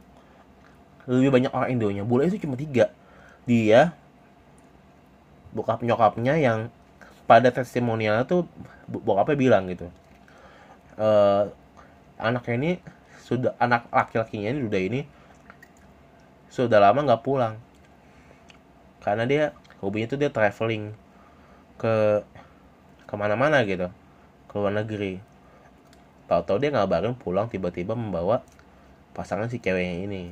lebih 1.10 1.30
banyak 1.34 1.52
orang 1.52 1.70
Indonya. 1.74 2.02
Bule 2.06 2.30
itu 2.30 2.40
cuma 2.40 2.54
tiga. 2.54 2.92
Dia 3.44 3.92
bokap 5.50 5.82
nyokapnya 5.82 6.38
yang 6.38 6.70
pada 7.26 7.50
testimonial 7.50 8.22
tuh 8.26 8.46
bokapnya 8.86 9.36
bilang 9.38 9.66
gitu. 9.70 9.90
Uh, 11.00 11.50
anaknya 12.20 12.54
ini 12.58 12.70
sudah 13.24 13.54
anak 13.62 13.86
laki-lakinya 13.94 14.50
ini 14.50 14.60
udah 14.66 14.80
ini 14.80 15.00
sudah 16.50 16.78
lama 16.82 17.06
nggak 17.06 17.22
pulang. 17.22 17.54
Karena 19.00 19.24
dia 19.24 19.44
hobinya 19.80 20.06
tuh 20.12 20.20
dia 20.20 20.30
traveling 20.30 20.92
ke 21.80 22.24
ke 23.08 23.14
mana-mana 23.16 23.64
gitu. 23.64 23.88
Ke 24.46 24.52
luar 24.60 24.76
negeri. 24.76 25.18
Tahu-tahu 26.30 26.62
dia 26.62 26.70
nggak 26.70 26.90
bareng 26.90 27.16
pulang 27.18 27.50
tiba-tiba 27.50 27.98
membawa 27.98 28.44
pasangan 29.16 29.50
si 29.50 29.58
ceweknya 29.58 30.06
ini. 30.06 30.22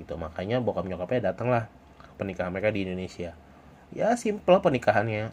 Gitu. 0.00 0.16
Makanya 0.18 0.58
bokap 0.58 0.88
nyokapnya 0.88 1.30
datanglah 1.30 1.70
pernikahan 2.18 2.50
mereka 2.50 2.74
di 2.74 2.82
Indonesia. 2.88 3.36
Ya 3.94 4.16
simple 4.18 4.58
pernikahannya. 4.58 5.30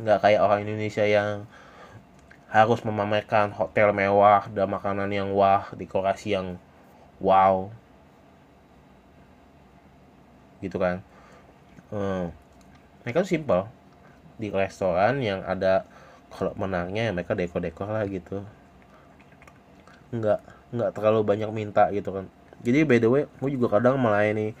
Nggak 0.00 0.18
kayak 0.24 0.40
orang 0.40 0.64
Indonesia 0.64 1.04
yang 1.04 1.44
harus 2.48 2.80
memamerkan 2.80 3.52
hotel 3.52 3.92
mewah 3.92 4.48
dan 4.48 4.72
makanan 4.72 5.12
yang 5.12 5.28
wah 5.36 5.68
dekorasi 5.76 6.32
yang 6.32 6.56
wow. 7.20 7.68
Gitu 10.64 10.80
kan. 10.80 11.04
Hmm, 11.92 12.32
mereka 13.08 13.24
tuh 13.24 13.32
simpel. 13.32 13.64
Di 14.36 14.52
restoran 14.52 15.24
yang 15.24 15.40
ada 15.48 15.88
kalau 16.28 16.52
menangnya 16.60 17.08
ya 17.08 17.12
mereka 17.16 17.32
dekor-dekor 17.32 17.88
lah 17.88 18.04
gitu. 18.04 18.44
Nggak 20.12 20.44
nggak 20.76 20.90
terlalu 20.92 21.24
banyak 21.24 21.48
minta 21.56 21.88
gitu 21.88 22.12
kan. 22.12 22.28
Jadi 22.60 22.84
by 22.84 23.00
the 23.00 23.08
way 23.08 23.24
gue 23.24 23.50
juga 23.56 23.80
kadang 23.80 23.96
melayani 23.96 24.52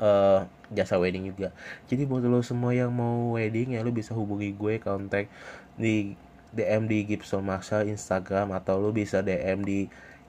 uh, 0.00 0.48
jasa 0.72 0.96
wedding 0.96 1.28
juga. 1.28 1.52
Jadi 1.84 2.08
buat 2.08 2.24
lo 2.24 2.40
semua 2.40 2.72
yang 2.72 2.88
mau 2.88 3.36
wedding 3.36 3.76
ya 3.76 3.84
lo 3.84 3.92
bisa 3.92 4.16
hubungi 4.16 4.56
gue 4.56 4.80
kontak 4.80 5.28
di 5.76 6.16
DM 6.56 6.88
di 6.88 7.04
Gibson 7.04 7.44
Marshall 7.44 7.92
Instagram 7.92 8.56
atau 8.56 8.80
lo 8.80 8.88
bisa 8.88 9.20
DM 9.20 9.60
di 9.60 9.78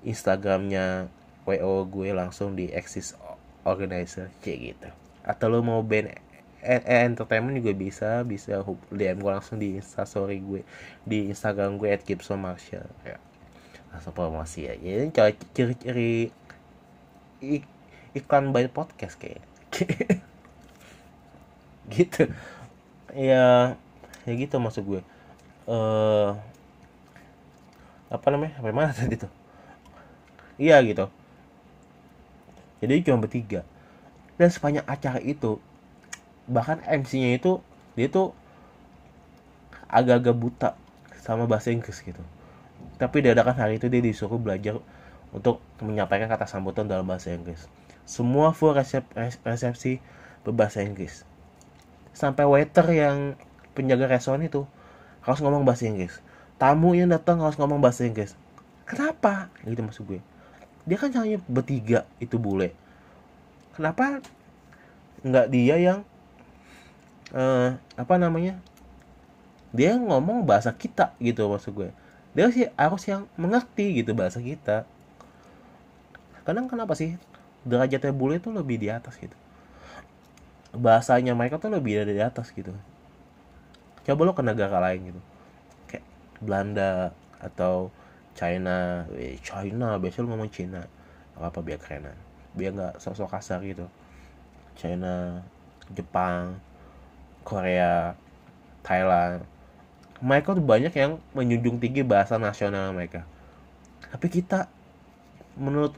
Instagramnya 0.04 1.08
WO 1.48 1.88
gue 1.88 2.12
langsung 2.12 2.60
di 2.60 2.68
Axis 2.76 3.16
Organizer 3.64 4.28
kayak 4.44 4.60
gitu. 4.60 4.90
Atau 5.24 5.48
lo 5.48 5.64
mau 5.64 5.80
band 5.80 6.12
entertainment 6.64 7.62
juga 7.62 7.74
bisa 7.78 8.10
bisa 8.26 8.66
DM 8.90 9.22
gue 9.22 9.32
langsung 9.32 9.62
di 9.62 9.78
instastory 9.78 10.42
gue 10.42 10.62
di 11.06 11.30
Instagram 11.30 11.78
gue 11.78 11.90
at 11.94 12.02
Gibson 12.04 12.42
Marshall 12.42 12.88
ya. 13.06 13.22
Langsung 13.94 14.14
promosi 14.14 14.68
ya 14.68 14.74
ini 14.76 15.14
ciri-ciri 15.54 16.34
iklan 18.18 18.50
by 18.52 18.68
podcast 18.74 19.16
kayak 19.22 19.42
gitu. 21.96 22.28
Ya 23.14 23.78
ya 24.28 24.34
gitu 24.34 24.58
maksud 24.58 24.84
gue. 24.84 25.02
Eh 25.70 26.30
apa 28.08 28.28
namanya? 28.32 28.60
Apa 28.60 28.72
mana 28.74 28.92
tadi 28.92 29.16
tuh? 29.20 29.32
Iya 30.58 30.82
gitu. 30.84 31.08
Jadi 32.82 33.06
cuma 33.06 33.22
bertiga. 33.22 33.62
Dan 34.38 34.50
sepanjang 34.54 34.86
acara 34.86 35.18
itu 35.22 35.58
bahkan 36.48 36.80
MC-nya 36.88 37.36
itu 37.36 37.60
dia 38.00 38.08
tuh 38.08 38.32
agak-agak 39.92 40.36
buta 40.36 40.70
sama 41.24 41.48
bahasa 41.48 41.72
Inggris 41.72 42.00
gitu. 42.04 42.24
Tapi 42.98 43.22
diadakan 43.22 43.56
hari 43.56 43.78
itu 43.78 43.92
dia 43.92 44.02
disuruh 44.02 44.40
belajar 44.40 44.80
untuk 45.36 45.60
menyampaikan 45.84 46.32
kata 46.32 46.48
sambutan 46.48 46.88
dalam 46.88 47.04
bahasa 47.04 47.36
Inggris. 47.36 47.68
Semua 48.08 48.56
full 48.56 48.72
resep, 48.72 49.04
resepsi 49.44 50.00
berbahasa 50.48 50.80
Inggris. 50.82 51.28
Sampai 52.16 52.48
waiter 52.48 52.88
yang 52.96 53.36
penjaga 53.76 54.08
restoran 54.08 54.42
itu 54.48 54.64
harus 55.22 55.40
ngomong 55.44 55.68
bahasa 55.68 55.86
Inggris. 55.86 56.24
Tamu 56.58 56.96
yang 56.98 57.12
datang 57.12 57.44
harus 57.44 57.60
ngomong 57.60 57.84
bahasa 57.84 58.08
Inggris. 58.08 58.34
Kenapa? 58.88 59.52
Gitu 59.68 59.84
maksud 59.84 60.08
gue. 60.08 60.24
Dia 60.88 60.98
kan 60.98 61.12
hanya 61.20 61.38
bertiga 61.46 62.08
itu 62.24 62.40
bule. 62.40 62.72
Kenapa 63.76 64.24
nggak 65.22 65.48
dia 65.52 65.76
yang 65.78 66.00
uh, 67.34 67.76
apa 67.98 68.16
namanya? 68.20 68.60
Dia 69.76 70.00
ngomong 70.00 70.48
bahasa 70.48 70.72
kita 70.72 71.16
gitu 71.20 71.48
maksud 71.52 71.76
gue. 71.76 71.90
Dia 72.38 72.48
sih 72.54 72.70
harus 72.78 73.04
yang 73.10 73.26
mengerti 73.36 74.00
gitu 74.04 74.14
bahasa 74.14 74.40
kita. 74.40 74.86
Kadang 76.48 76.72
kenapa 76.72 76.96
sih 76.96 77.20
derajatnya 77.68 78.16
bule 78.16 78.40
itu 78.40 78.54
lebih 78.54 78.80
di 78.80 78.88
atas 78.88 79.20
gitu? 79.20 79.36
Bahasanya 80.72 81.36
mereka 81.36 81.60
tuh 81.60 81.74
lebih 81.74 82.00
dari 82.00 82.16
di 82.16 82.24
atas 82.24 82.54
gitu. 82.56 82.72
Coba 84.08 84.22
lo 84.24 84.32
ke 84.32 84.44
negara 84.46 84.80
lain 84.80 85.12
gitu. 85.12 85.22
Kayak 85.92 86.06
Belanda 86.40 87.12
atau 87.44 87.92
China. 88.38 89.04
Eh, 89.18 89.36
China 89.44 90.00
biasa 90.00 90.24
lo 90.24 90.32
ngomong 90.32 90.52
China. 90.54 90.86
Apa 91.36 91.52
apa 91.52 91.60
biar 91.60 91.80
kerenan. 91.82 92.16
Biar 92.56 92.72
nggak 92.72 93.04
sosok 93.04 93.36
kasar 93.36 93.60
gitu. 93.68 93.90
China 94.80 95.44
Jepang 95.92 96.62
Korea 97.48 98.20
Thailand. 98.84 99.48
Mereka 100.20 100.60
tuh 100.60 100.66
banyak 100.66 100.92
yang 100.92 101.24
menjunjung 101.32 101.80
tinggi 101.80 102.04
bahasa 102.04 102.36
nasional 102.36 102.92
mereka. 102.92 103.24
Tapi 104.12 104.28
kita 104.28 104.68
menurut 105.56 105.96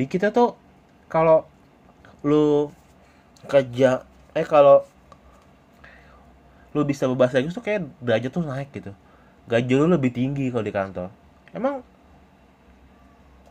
di 0.00 0.08
kita 0.08 0.32
tuh 0.32 0.56
kalau 1.12 1.44
lu 2.24 2.72
kerja 3.44 4.08
eh 4.32 4.46
kalau 4.48 4.88
lu 6.72 6.84
bisa 6.88 7.04
berbahasa 7.04 7.40
Inggris 7.42 7.56
tuh 7.56 7.64
kayak 7.64 7.84
derajat 8.00 8.30
tuh 8.32 8.44
naik 8.44 8.72
gitu. 8.72 8.92
Gaji 9.48 9.72
lu 9.76 9.86
lebih 9.90 10.12
tinggi 10.12 10.48
kalau 10.48 10.64
di 10.64 10.72
kantor. 10.72 11.08
Emang 11.52 11.84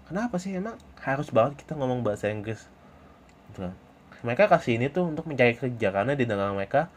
kenapa 0.10 0.38
sih? 0.42 0.56
Emang 0.56 0.78
harus 1.04 1.30
banget 1.30 1.62
kita 1.62 1.74
ngomong 1.78 2.02
bahasa 2.02 2.30
Inggris? 2.30 2.66
Gitu 3.52 3.68
kan. 3.68 3.74
Mereka 4.26 4.50
kasih 4.50 4.82
ini 4.82 4.90
tuh 4.90 5.10
untuk 5.10 5.30
mencari 5.30 5.54
kerja 5.54 5.94
karena 5.94 6.14
di 6.18 6.26
negara 6.26 6.54
mereka 6.54 6.90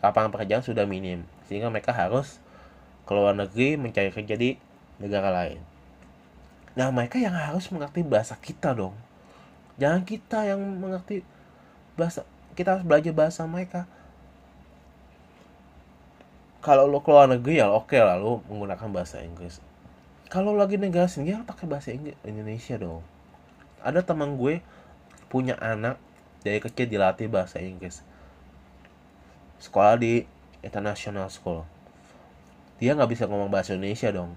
lapangan 0.00 0.32
pekerjaan 0.32 0.64
sudah 0.64 0.88
minim 0.88 1.28
sehingga 1.44 1.68
mereka 1.68 1.92
harus 1.92 2.40
keluar 3.04 3.36
negeri 3.36 3.76
mencari 3.76 4.10
kerja 4.12 4.34
di 4.36 4.56
negara 5.00 5.28
lain. 5.32 5.60
Nah 6.76 6.88
mereka 6.88 7.20
yang 7.20 7.36
harus 7.36 7.68
mengerti 7.68 8.00
bahasa 8.04 8.36
kita 8.36 8.72
dong. 8.72 8.96
Jangan 9.76 10.04
kita 10.04 10.44
yang 10.48 10.60
mengerti 10.60 11.24
bahasa 11.96 12.24
kita 12.56 12.76
harus 12.76 12.84
belajar 12.84 13.12
bahasa 13.12 13.44
mereka. 13.44 13.84
Kalau 16.60 16.84
lo 16.84 17.00
keluar 17.00 17.24
negeri 17.24 17.60
ya 17.60 17.72
oke 17.72 17.92
okay 17.92 18.00
lah 18.04 18.20
lo 18.20 18.44
menggunakan 18.48 18.88
bahasa 18.92 19.20
Inggris. 19.24 19.60
Kalau 20.30 20.54
lagi 20.54 20.78
negara 20.78 21.10
sendiri 21.10 21.42
pakai 21.42 21.66
bahasa 21.66 21.90
Inggris 21.90 22.16
Indonesia 22.22 22.76
dong. 22.76 23.02
Ada 23.80 24.04
teman 24.04 24.36
gue 24.36 24.60
punya 25.32 25.56
anak 25.56 25.96
dari 26.44 26.60
kecil 26.60 26.88
dilatih 26.88 27.32
bahasa 27.32 27.58
Inggris 27.60 28.04
sekolah 29.60 30.00
di 30.00 30.24
international 30.64 31.28
school. 31.28 31.68
Dia 32.80 32.96
nggak 32.96 33.12
bisa 33.12 33.28
ngomong 33.28 33.52
bahasa 33.52 33.76
Indonesia 33.76 34.08
dong. 34.08 34.32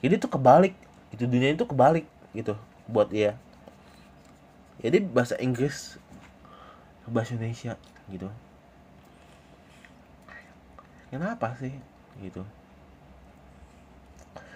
Jadi 0.00 0.22
itu 0.22 0.28
kebalik. 0.30 0.74
Itu 1.10 1.26
dunia 1.26 1.50
itu 1.50 1.66
kebalik 1.66 2.06
gitu 2.30 2.54
buat 2.86 3.10
dia. 3.10 3.34
Jadi 4.80 5.02
bahasa 5.02 5.34
Inggris 5.42 5.98
bahasa 7.10 7.34
Indonesia 7.34 7.74
gitu. 8.06 8.30
Kenapa 11.10 11.58
sih 11.58 11.74
gitu? 12.22 12.46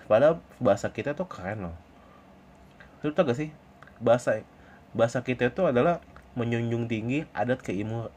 Padahal 0.06 0.38
bahasa 0.62 0.86
kita 0.86 1.18
tuh 1.18 1.26
keren 1.26 1.66
loh. 1.66 1.76
Lu 3.02 3.10
tau 3.10 3.26
gak 3.26 3.36
sih? 3.36 3.50
Bahasa 3.98 4.46
bahasa 4.94 5.18
kita 5.18 5.50
itu 5.50 5.66
adalah 5.66 5.98
menjunjung 6.38 6.86
tinggi 6.86 7.26
adat 7.34 7.58
keimur 7.58 8.14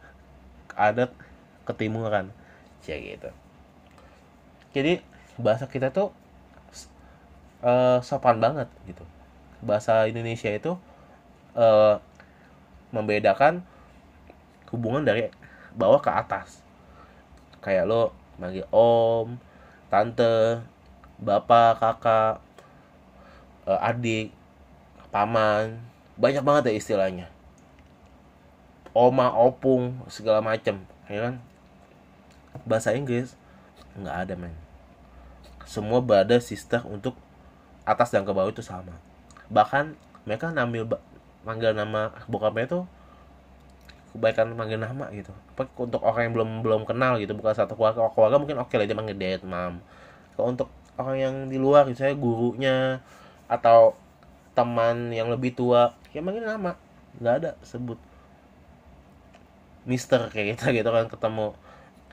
adat 0.78 1.10
ketimuran 1.68 2.32
ya 2.88 2.96
gitu. 2.96 3.28
Jadi 4.72 5.04
bahasa 5.36 5.68
kita 5.68 5.92
tuh 5.92 6.16
uh, 7.62 8.00
sopan 8.00 8.40
banget 8.40 8.72
gitu. 8.88 9.04
Bahasa 9.60 10.08
Indonesia 10.08 10.48
itu 10.48 10.80
uh, 11.58 12.00
membedakan 12.96 13.62
hubungan 14.72 15.04
dari 15.04 15.28
bawah 15.76 16.00
ke 16.00 16.08
atas. 16.08 16.64
Kayak 17.60 17.92
lo 17.92 18.16
manggil 18.40 18.64
om 18.72 19.36
tante 19.92 20.62
bapak 21.18 21.82
kakak 21.82 22.40
uh, 23.66 23.80
adik 23.82 24.30
paman 25.10 25.82
banyak 26.16 26.44
banget 26.46 26.72
ya 26.72 26.74
istilahnya. 26.80 27.28
Oma 28.98 29.30
opung 29.30 30.02
segala 30.10 30.42
macem 30.42 30.82
ya 31.06 31.30
kan 31.30 31.36
bahasa 32.64 32.96
Inggris 32.96 33.36
nggak 33.98 34.18
ada 34.28 34.34
men. 34.38 34.54
Semua 35.68 36.00
berada 36.00 36.40
sistem 36.40 36.86
untuk 36.88 37.18
atas 37.84 38.14
dan 38.14 38.24
ke 38.24 38.32
bawah 38.32 38.50
itu 38.50 38.64
sama. 38.64 38.96
Bahkan 39.52 39.96
mereka 40.24 40.52
ngambil 40.52 41.00
manggil 41.44 41.72
nama 41.72 42.12
bokapnya 42.28 42.68
itu 42.68 42.80
kebaikan 44.16 44.56
manggil 44.56 44.80
nama 44.80 45.12
gitu. 45.12 45.32
Untuk 45.78 46.02
orang 46.04 46.32
yang 46.32 46.34
belum 46.34 46.50
belum 46.64 46.82
kenal 46.88 47.20
gitu 47.20 47.36
bukan 47.36 47.54
satu 47.54 47.76
keluarga. 47.76 48.08
Keluarga 48.12 48.38
mungkin 48.40 48.58
oke 48.60 48.72
okay 48.72 48.80
lah 48.80 48.86
dia 48.88 48.98
manggil 48.98 49.18
dad 49.20 49.42
mam. 49.44 49.84
Kalau 50.36 50.48
untuk 50.52 50.70
orang 50.98 51.18
yang 51.18 51.36
di 51.52 51.58
luar 51.60 51.86
saya 51.94 52.16
gurunya 52.16 53.04
atau 53.48 53.96
teman 54.58 55.14
yang 55.14 55.30
lebih 55.30 55.54
tua 55.54 55.94
ya 56.16 56.24
manggil 56.24 56.48
nama. 56.48 56.80
Nggak 57.20 57.36
ada 57.44 57.52
sebut 57.66 58.00
Mister 59.88 60.28
kayak 60.28 60.60
gitu 60.60 60.76
gitu 60.76 60.90
kan 60.92 61.08
ketemu 61.08 61.56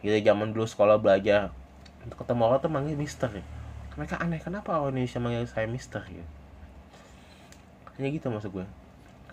gitu 0.05 0.12
zaman 0.20 0.52
dulu 0.52 0.68
sekolah 0.68 1.00
belajar 1.00 1.48
untuk 2.05 2.20
ketemu 2.20 2.42
orang 2.44 2.61
tuh 2.61 2.68
manggil 2.68 2.94
Mister 3.00 3.32
ya. 3.32 3.40
mereka 3.96 4.20
aneh 4.20 4.36
kenapa 4.36 4.76
orang 4.76 5.00
Indonesia 5.00 5.18
manggil 5.24 5.48
saya 5.48 5.64
Mister 5.64 6.05
gitu 6.05 6.28
ya 7.94 8.11
gitu 8.11 8.26
maksud 8.26 8.50
gue. 8.50 8.66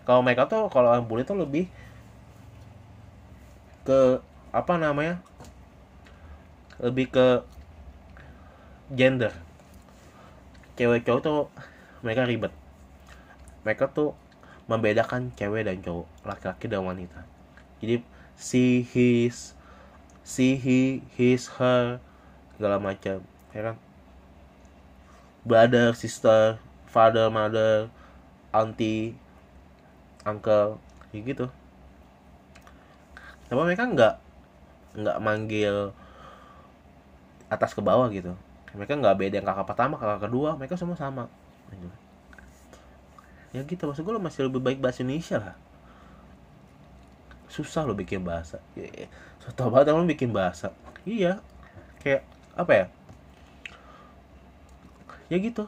Kalau 0.06 0.22
mereka 0.22 0.46
tuh 0.46 0.70
kalau 0.70 0.94
orang 0.94 1.06
bule 1.06 1.26
tuh 1.26 1.38
lebih 1.38 1.66
ke 3.82 4.22
apa 4.54 4.74
namanya 4.78 5.18
lebih 6.78 7.10
ke 7.10 7.28
gender. 8.94 9.34
Cewek 10.78 11.06
cowok 11.06 11.22
tuh 11.22 11.50
mereka 12.06 12.26
ribet. 12.26 12.54
Mereka 13.66 13.90
tuh 13.94 14.14
membedakan 14.70 15.34
cewek 15.34 15.66
dan 15.66 15.82
cowok 15.82 16.06
laki-laki 16.26 16.66
dan 16.70 16.86
wanita. 16.86 17.26
Jadi 17.82 18.06
she 18.38 18.86
his 18.86 19.58
she 20.22 20.56
he 20.56 21.02
his 21.18 21.50
her 21.58 21.98
segala 22.56 22.78
macam 22.78 23.26
ya 23.52 23.62
kan? 23.72 23.76
Brother 25.42 25.98
sister 25.98 26.62
father 26.86 27.28
mother 27.34 27.90
auntie 28.54 29.18
uncle 30.22 30.78
gitu. 31.12 31.50
Tapi 33.50 33.60
mereka 33.60 33.84
nggak 33.90 34.16
nggak 35.02 35.18
manggil 35.24 35.92
atas 37.52 37.76
ke 37.76 37.82
bawah 37.84 38.08
gitu? 38.14 38.38
Mereka 38.72 38.96
nggak 38.96 39.18
beda 39.20 39.36
yang 39.42 39.48
kakak 39.48 39.68
pertama 39.68 40.00
kakak 40.00 40.30
kedua 40.30 40.56
mereka 40.56 40.80
semua 40.80 40.96
sama. 40.96 41.28
Gitu. 41.72 41.88
ya 43.52 43.64
gitu 43.64 43.84
maksud 43.84 44.04
gue 44.04 44.14
lo 44.16 44.20
masih 44.20 44.48
lebih 44.48 44.60
baik 44.64 44.80
bahasa 44.84 45.04
Indonesia 45.04 45.40
lah 45.40 45.56
susah 47.52 47.84
lo 47.84 47.92
bikin 47.92 48.24
bahasa. 48.24 48.64
Ya, 48.80 48.88
ya. 48.88 49.08
tau 49.52 49.68
banget 49.68 49.92
lo 49.92 50.08
bikin 50.08 50.32
bahasa. 50.32 50.72
Iya. 51.04 51.44
Kayak 52.00 52.24
apa 52.56 52.72
ya? 52.72 52.86
Ya 55.28 55.38
gitu. 55.44 55.68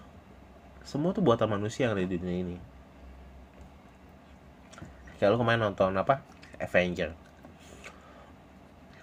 Semua 0.88 1.12
tuh 1.12 1.24
buatan 1.24 1.52
manusia 1.52 1.88
yang 1.88 2.00
ada 2.00 2.08
di 2.08 2.16
dunia 2.16 2.40
ini. 2.48 2.58
Kayak 5.20 5.36
lo 5.36 5.38
kemarin 5.44 5.68
nonton 5.68 5.92
apa? 6.00 6.24
Avenger. 6.60 7.12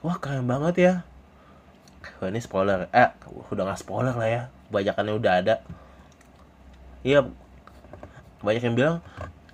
Wah 0.01 0.17
keren 0.17 0.49
banget 0.49 0.75
ya. 0.81 0.95
Wah, 2.21 2.33
ini 2.33 2.41
spoiler. 2.41 2.89
Eh 2.97 3.13
udah 3.53 3.63
gak 3.69 3.81
spoiler 3.85 4.17
lah 4.17 4.29
ya. 4.29 4.43
Bajakannya 4.73 5.13
udah 5.21 5.33
ada. 5.45 5.55
Iya. 7.05 7.29
Banyak 8.41 8.65
yang 8.65 8.77
bilang 8.77 8.97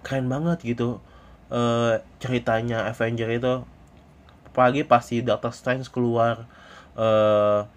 keren 0.07 0.31
banget 0.31 0.63
gitu 0.63 1.03
uh, 1.51 1.99
ceritanya 2.19 2.87
Avenger 2.91 3.29
itu 3.31 3.55
pagi 4.57 4.83
pasti 4.83 5.21
Doctor 5.21 5.53
Strange 5.53 5.93
keluar 5.93 6.49
uh, 6.97 7.69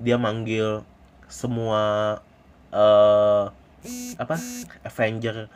dia 0.00 0.16
manggil 0.16 0.80
semua 1.28 2.16
uh, 2.72 3.44
apa 4.16 4.36
Avenger 4.86 5.50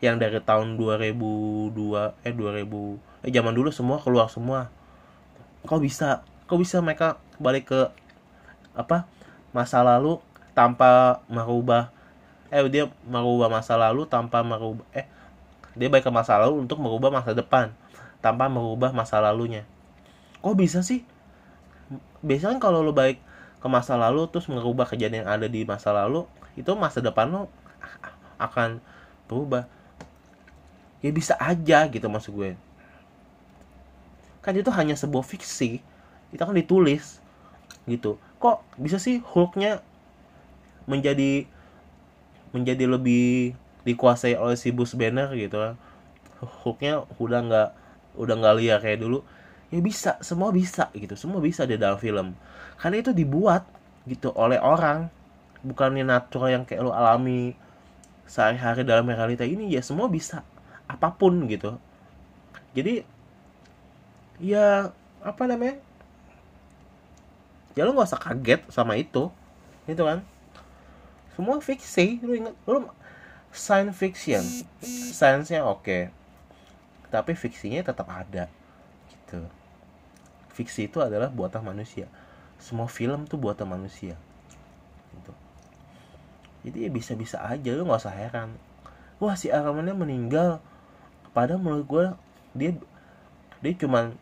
yang 0.00 0.16
dari 0.16 0.40
tahun 0.40 0.80
2002 0.80 1.76
eh 2.24 2.32
2000 2.32 3.28
eh 3.28 3.30
zaman 3.30 3.52
dulu 3.52 3.68
semua 3.68 4.00
keluar 4.00 4.32
semua. 4.32 4.72
Kok 5.68 5.80
bisa? 5.84 6.24
Kok 6.48 6.56
bisa 6.56 6.80
mereka 6.80 7.20
balik 7.36 7.68
ke 7.68 7.80
apa 8.72 9.04
masa 9.52 9.84
lalu 9.84 10.16
tanpa 10.56 11.20
merubah 11.28 11.92
eh 12.48 12.64
dia 12.72 12.88
merubah 13.06 13.52
masa 13.52 13.76
lalu 13.76 14.08
tanpa 14.08 14.40
merubah 14.40 14.82
eh 14.96 15.06
dia 15.78 15.88
baik 15.90 16.06
ke 16.06 16.12
masa 16.12 16.38
lalu 16.40 16.66
untuk 16.66 16.82
merubah 16.82 17.10
masa 17.14 17.34
depan 17.36 17.70
tanpa 18.18 18.50
merubah 18.50 18.90
masa 18.90 19.22
lalunya. 19.22 19.64
Kok 20.40 20.56
bisa 20.56 20.80
sih? 20.82 21.04
Biasanya 22.20 22.58
kan 22.58 22.70
kalau 22.70 22.80
lo 22.84 22.92
baik 22.92 23.20
ke 23.60 23.68
masa 23.68 23.96
lalu 23.96 24.24
terus 24.32 24.48
merubah 24.48 24.88
kejadian 24.88 25.24
yang 25.24 25.28
ada 25.28 25.46
di 25.46 25.62
masa 25.68 25.92
lalu 25.92 26.24
itu 26.56 26.72
masa 26.74 27.04
depan 27.04 27.28
lo 27.28 27.42
akan 28.40 28.80
berubah. 29.28 29.68
Ya 31.00 31.10
bisa 31.12 31.36
aja 31.40 31.88
gitu 31.88 32.06
maksud 32.08 32.32
gue. 32.36 32.56
Kan 34.40 34.56
itu 34.56 34.68
hanya 34.72 34.96
sebuah 34.96 35.24
fiksi 35.24 35.80
itu 36.30 36.42
kan 36.42 36.56
ditulis 36.56 37.20
gitu. 37.84 38.16
Kok 38.40 38.64
bisa 38.80 38.96
sih 38.96 39.20
Hulknya 39.20 39.84
menjadi 40.88 41.44
menjadi 42.50 42.84
lebih 42.90 43.54
dikuasai 43.84 44.36
oleh 44.36 44.56
si 44.56 44.72
Bruce 44.74 44.96
Banner 44.96 45.30
gitu. 45.36 45.56
Kan 45.56 45.74
hooknya 46.40 47.04
udah 47.20 47.40
nggak 47.44 47.68
udah 48.16 48.34
nggak 48.36 48.54
liar 48.60 48.78
kayak 48.80 49.00
dulu. 49.00 49.24
Ya 49.70 49.78
bisa 49.78 50.18
semua 50.20 50.50
bisa 50.50 50.90
gitu. 50.96 51.14
Semua 51.14 51.38
bisa 51.38 51.64
di 51.64 51.78
dalam 51.78 52.00
film. 52.00 52.34
Karena 52.80 52.96
itu 52.98 53.14
dibuat 53.14 53.64
gitu 54.08 54.34
oleh 54.34 54.58
orang. 54.58 55.08
Bukannya 55.60 56.02
natural 56.08 56.60
yang 56.60 56.64
kayak 56.64 56.80
lo 56.80 56.92
alami 56.96 57.52
sehari-hari 58.24 58.82
dalam 58.82 59.06
realita 59.06 59.44
ini. 59.46 59.70
Ya 59.70 59.84
semua 59.84 60.08
bisa. 60.10 60.42
Apa 60.90 61.14
pun 61.14 61.46
gitu. 61.46 61.78
Jadi 62.74 63.04
ya 64.40 64.90
apa 65.20 65.42
namanya? 65.46 65.78
Ya 67.78 67.86
lo 67.86 67.94
nggak 67.94 68.10
usah 68.10 68.20
kaget 68.20 68.60
sama 68.72 68.98
itu. 68.98 69.30
Gitu 69.86 70.02
kan? 70.02 70.26
Semua 71.36 71.62
fiksi 71.62 72.18
lu 72.26 72.34
ingat 72.34 72.56
lu 72.66 72.90
science 73.50 73.94
fiction. 73.98 74.42
Science-nya 75.14 75.66
oke. 75.66 75.84
Okay. 75.84 76.02
tapi 77.10 77.34
fiksinya 77.34 77.82
tetap 77.82 78.06
ada 78.06 78.46
gitu. 79.10 79.42
Fiksi 80.54 80.86
itu 80.86 81.02
adalah 81.02 81.26
buatan 81.26 81.66
manusia. 81.66 82.06
Semua 82.62 82.86
film 82.86 83.26
tuh 83.26 83.34
buatan 83.34 83.66
manusia 83.66 84.14
gitu. 85.18 85.34
Jadi 86.62 86.86
ya 86.86 86.90
bisa-bisa 86.94 87.42
aja 87.42 87.70
lu 87.74 87.82
nggak 87.82 87.98
usah 87.98 88.14
heran. 88.14 88.54
Wah 89.18 89.34
si 89.34 89.50
Aramannya 89.50 89.98
meninggal. 89.98 90.62
Padahal 91.34 91.58
menurut 91.58 91.86
gue 91.90 92.04
dia 92.54 92.70
dia 93.58 93.72
cuman 93.74 94.14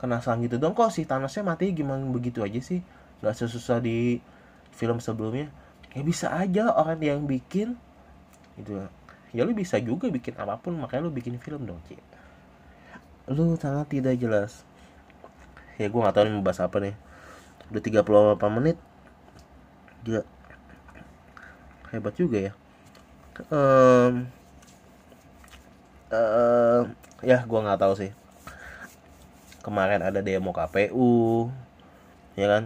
kena 0.00 0.24
sang 0.24 0.40
gitu 0.40 0.56
dong 0.56 0.72
kok. 0.72 0.88
Si 0.88 1.04
Thanosnya 1.04 1.44
mati 1.44 1.76
gimana 1.76 2.00
begitu 2.08 2.40
aja 2.40 2.64
sih? 2.64 2.80
Nggak 3.20 3.44
sesusah 3.44 3.84
di 3.84 4.24
film 4.72 5.04
sebelumnya 5.04 5.52
ya 5.90 6.02
bisa 6.06 6.30
aja 6.30 6.70
orang 6.70 7.00
yang 7.02 7.26
bikin 7.26 7.74
gitu. 8.58 8.86
Ya 9.30 9.46
lu 9.46 9.54
bisa 9.54 9.78
juga 9.78 10.10
bikin 10.10 10.34
apa 10.38 10.58
pun 10.58 10.74
makanya 10.78 11.06
lu 11.06 11.12
bikin 11.14 11.38
film 11.38 11.66
dong 11.66 11.78
Ci. 11.86 11.98
Lu 13.30 13.54
sangat 13.58 13.90
tidak 13.90 14.18
jelas. 14.18 14.66
Ya 15.78 15.86
gue 15.86 16.00
gak 16.02 16.14
tahu 16.14 16.26
nih 16.28 16.42
bahas 16.42 16.60
apa 16.60 16.76
nih. 16.82 16.94
Udah 17.70 18.02
38 18.02 18.56
menit. 18.58 18.76
Gila. 20.02 20.22
Hebat 21.94 22.14
juga 22.18 22.38
ya. 22.50 22.52
Um, 23.48 24.28
uh, 26.12 26.84
ya 27.22 27.46
gue 27.46 27.58
nggak 27.64 27.80
tahu 27.80 27.94
sih. 27.96 28.10
Kemarin 29.62 30.02
ada 30.02 30.20
demo 30.20 30.50
KPU 30.50 31.48
ya 32.38 32.46
kan 32.46 32.62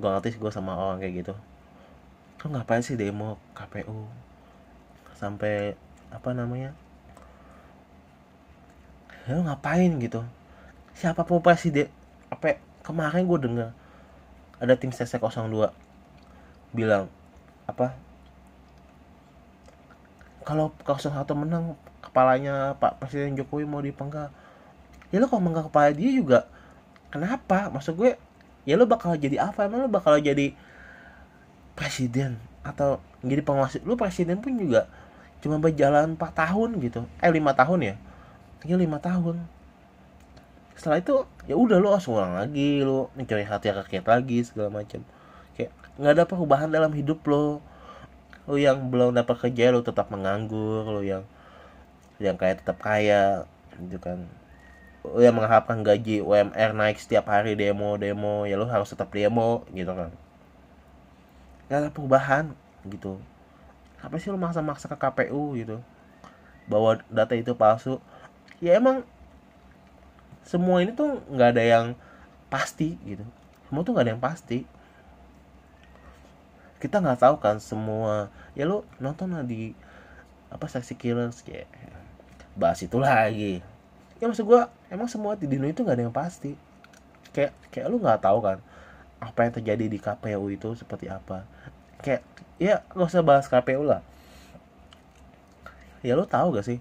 gue 0.00 0.08
ngerti 0.08 0.40
gue 0.40 0.52
sama 0.52 0.72
orang 0.74 0.98
kayak 1.04 1.14
gitu. 1.22 1.34
Kan 2.40 2.56
ngapain 2.56 2.80
sih 2.80 2.96
demo 2.96 3.36
KPU 3.52 4.08
sampai 5.14 5.76
apa 6.08 6.32
namanya? 6.32 6.72
Ya 9.28 9.36
ngapain 9.36 10.00
gitu? 10.00 10.24
Siapa 10.96 11.28
pun 11.28 11.44
presiden 11.44 11.92
apa 12.32 12.56
kemarin 12.80 13.28
gue 13.28 13.38
dengar 13.44 13.70
ada 14.60 14.74
tim 14.76 14.92
CC 14.92 15.20
02 15.20 15.68
bilang 16.70 17.10
apa 17.66 17.96
kalau 20.46 20.72
01 20.82 21.26
menang 21.36 21.74
kepalanya 22.02 22.74
Pak 22.78 22.98
Presiden 22.98 23.38
Jokowi 23.38 23.66
mau 23.66 23.82
dipenggal 23.82 24.32
ya 25.10 25.18
lo 25.18 25.26
kalau 25.26 25.42
menggal 25.42 25.66
kepala 25.70 25.90
dia 25.94 26.10
juga 26.10 26.46
kenapa? 27.10 27.68
Maksud 27.70 27.98
gue 27.98 28.14
ya 28.70 28.78
lo 28.78 28.86
bakal 28.86 29.18
jadi 29.18 29.42
apa? 29.42 29.66
Emang 29.66 29.82
lo 29.82 29.90
bakal 29.90 30.22
jadi 30.22 30.54
presiden 31.74 32.38
atau 32.62 33.02
jadi 33.26 33.42
penguasa? 33.42 33.82
Lo 33.82 33.98
presiden 33.98 34.38
pun 34.38 34.54
juga 34.54 34.86
cuma 35.42 35.58
berjalan 35.58 36.14
4 36.14 36.22
tahun 36.30 36.78
gitu. 36.78 37.02
Eh 37.18 37.34
lima 37.34 37.50
tahun 37.58 37.80
ya? 37.82 37.94
Tinggal 38.62 38.78
lima 38.86 39.02
tahun. 39.02 39.42
Setelah 40.78 41.02
itu 41.02 41.26
ya 41.50 41.58
udah 41.58 41.82
lo 41.82 41.90
langsung 41.90 42.14
ulang 42.14 42.38
lagi 42.38 42.86
lo 42.86 43.10
mencari 43.18 43.42
hati 43.42 43.74
rakyat 43.74 44.06
lagi 44.06 44.46
segala 44.46 44.70
macam. 44.70 45.02
Kayak 45.58 45.74
nggak 45.98 46.12
ada 46.14 46.24
perubahan 46.30 46.70
dalam 46.70 46.94
hidup 46.94 47.26
lo 47.26 47.58
lo 48.46 48.54
yang 48.54 48.88
belum 48.88 49.18
dapat 49.18 49.50
kerja 49.50 49.74
lo 49.74 49.82
tetap 49.82 50.14
menganggur 50.14 50.86
lo 50.86 51.02
yang 51.02 51.26
yang 52.22 52.38
kayak 52.38 52.62
tetap 52.62 52.78
kaya 52.78 53.48
gitu 53.80 53.98
kan 53.98 54.28
yang 55.00 55.32
mengharapkan 55.32 55.80
gaji 55.80 56.20
UMR 56.20 56.76
naik 56.76 57.00
setiap 57.00 57.32
hari 57.32 57.56
demo 57.56 57.96
demo 57.96 58.44
ya 58.44 58.60
lu 58.60 58.68
harus 58.68 58.92
tetap 58.92 59.08
demo 59.08 59.64
gitu 59.72 59.88
kan. 59.96 60.12
Gak 61.72 61.78
ada 61.86 61.88
perubahan 61.88 62.52
gitu. 62.84 63.16
Apa 64.00 64.20
sih 64.20 64.28
lu 64.28 64.36
maksa-maksa 64.36 64.92
ke 64.92 64.96
KPU 65.00 65.56
gitu? 65.56 65.80
Bahwa 66.68 67.00
data 67.08 67.32
itu 67.32 67.56
palsu. 67.56 67.96
Ya 68.60 68.76
emang 68.76 69.08
semua 70.44 70.84
ini 70.84 70.92
tuh 70.92 71.24
nggak 71.32 71.50
ada 71.56 71.64
yang 71.64 71.86
pasti 72.52 73.00
gitu. 73.08 73.24
Semua 73.68 73.80
tuh 73.80 73.96
nggak 73.96 74.04
ada 74.04 74.12
yang 74.16 74.24
pasti. 74.24 74.68
Kita 76.80 77.00
nggak 77.00 77.20
tahu 77.24 77.36
kan 77.40 77.56
semua 77.56 78.28
ya 78.52 78.68
lu 78.68 78.84
nonton 79.00 79.32
di 79.48 79.72
apa 80.50 80.66
seksi 80.66 80.98
killers 80.98 81.40
kayak 81.46 81.70
bahas 82.58 82.82
itu 82.82 82.98
lagi 82.98 83.62
ya 84.20 84.28
maksud 84.28 84.44
gue 84.44 84.60
emang 84.92 85.08
semua 85.08 85.32
di 85.34 85.48
dunia 85.48 85.72
itu 85.72 85.80
nggak 85.80 85.96
ada 85.96 86.04
yang 86.06 86.14
pasti. 86.14 86.52
Kayak 87.32 87.56
kayak 87.72 87.86
lu 87.88 87.96
nggak 87.98 88.20
tahu 88.20 88.38
kan 88.44 88.58
apa 89.20 89.38
yang 89.44 89.52
terjadi 89.52 89.84
di 89.88 89.98
KPU 90.00 90.44
itu 90.48 90.68
seperti 90.76 91.08
apa. 91.12 91.44
Kayak 92.00 92.24
ya 92.56 92.80
gak 92.92 93.08
usah 93.12 93.24
bahas 93.24 93.48
KPU 93.48 93.84
lah. 93.84 94.00
Ya 96.00 96.16
lo 96.16 96.24
tahu 96.24 96.56
gak 96.56 96.64
sih? 96.64 96.80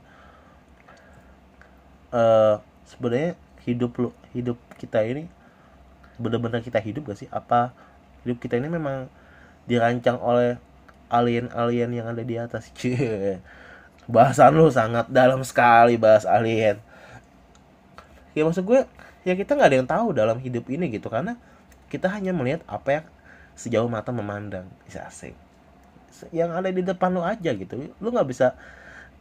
Uh, 2.09 2.63
sebenarnya 2.87 3.35
hidup 3.67 3.91
lo 3.99 4.09
hidup 4.31 4.57
kita 4.79 5.03
ini 5.03 5.27
benar-benar 6.15 6.63
kita 6.63 6.79
hidup 6.79 7.11
gak 7.11 7.19
sih? 7.19 7.27
Apa 7.27 7.75
hidup 8.23 8.39
kita 8.39 8.55
ini 8.55 8.71
memang 8.71 9.11
dirancang 9.67 10.17
oleh 10.23 10.55
alien-alien 11.11 11.91
yang 11.91 12.07
ada 12.07 12.23
di 12.23 12.39
atas? 12.39 12.71
Cie 12.79 13.43
bahasan 14.09 14.57
lu 14.57 14.73
sangat 14.73 15.05
dalam 15.13 15.45
sekali 15.45 15.93
bahas 15.93 16.25
alien 16.25 16.81
ya 18.37 18.45
maksud 18.45 18.65
gue 18.65 18.85
ya 19.25 19.33
kita 19.33 19.57
nggak 19.57 19.69
ada 19.69 19.77
yang 19.81 19.89
tahu 19.89 20.07
dalam 20.15 20.37
hidup 20.39 20.69
ini 20.69 20.89
gitu 20.93 21.09
karena 21.09 21.35
kita 21.89 22.07
hanya 22.11 22.31
melihat 22.31 22.61
apa 22.69 23.01
yang 23.01 23.05
sejauh 23.57 23.89
mata 23.89 24.13
memandang. 24.13 24.69
Bisa 24.85 25.05
asing 25.09 25.35
yang 26.35 26.51
ada 26.51 26.69
di 26.69 26.83
depan 26.83 27.13
lu 27.13 27.23
aja 27.23 27.51
gitu. 27.55 27.93
Lu 28.01 28.07
nggak 28.11 28.27
bisa 28.29 28.57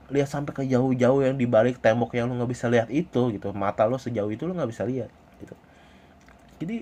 lihat 0.09 0.29
sampai 0.33 0.57
ke 0.57 0.63
jauh-jauh 0.65 1.21
yang 1.21 1.37
dibalik 1.37 1.79
tembok 1.85 2.17
yang 2.17 2.33
lu 2.33 2.41
nggak 2.41 2.51
bisa 2.51 2.67
lihat 2.67 2.89
itu 2.89 3.31
gitu. 3.35 3.53
Mata 3.53 3.85
lu 3.87 4.01
sejauh 4.01 4.31
itu 4.33 4.49
lu 4.49 4.57
nggak 4.57 4.71
bisa 4.71 4.83
lihat 4.89 5.11
gitu. 5.39 5.55
Jadi 6.65 6.77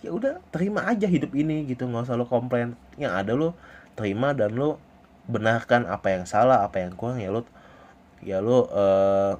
ya 0.00 0.10
udah 0.16 0.40
terima 0.48 0.88
aja 0.88 1.06
hidup 1.06 1.32
ini 1.36 1.68
gitu. 1.68 1.86
Nggak 1.86 2.10
usah 2.10 2.16
lu 2.18 2.26
komplain. 2.26 2.74
Yang 2.96 3.12
ada 3.14 3.32
lu 3.36 3.48
terima 3.94 4.32
dan 4.34 4.56
lu 4.56 4.80
benarkan 5.30 5.86
apa 5.86 6.16
yang 6.16 6.24
salah 6.26 6.66
apa 6.66 6.82
yang 6.82 6.96
kurang. 6.96 7.20
Ya 7.20 7.30
lu 7.30 7.44
ya 8.20 8.38
lu 8.42 8.66
uh, 8.68 9.36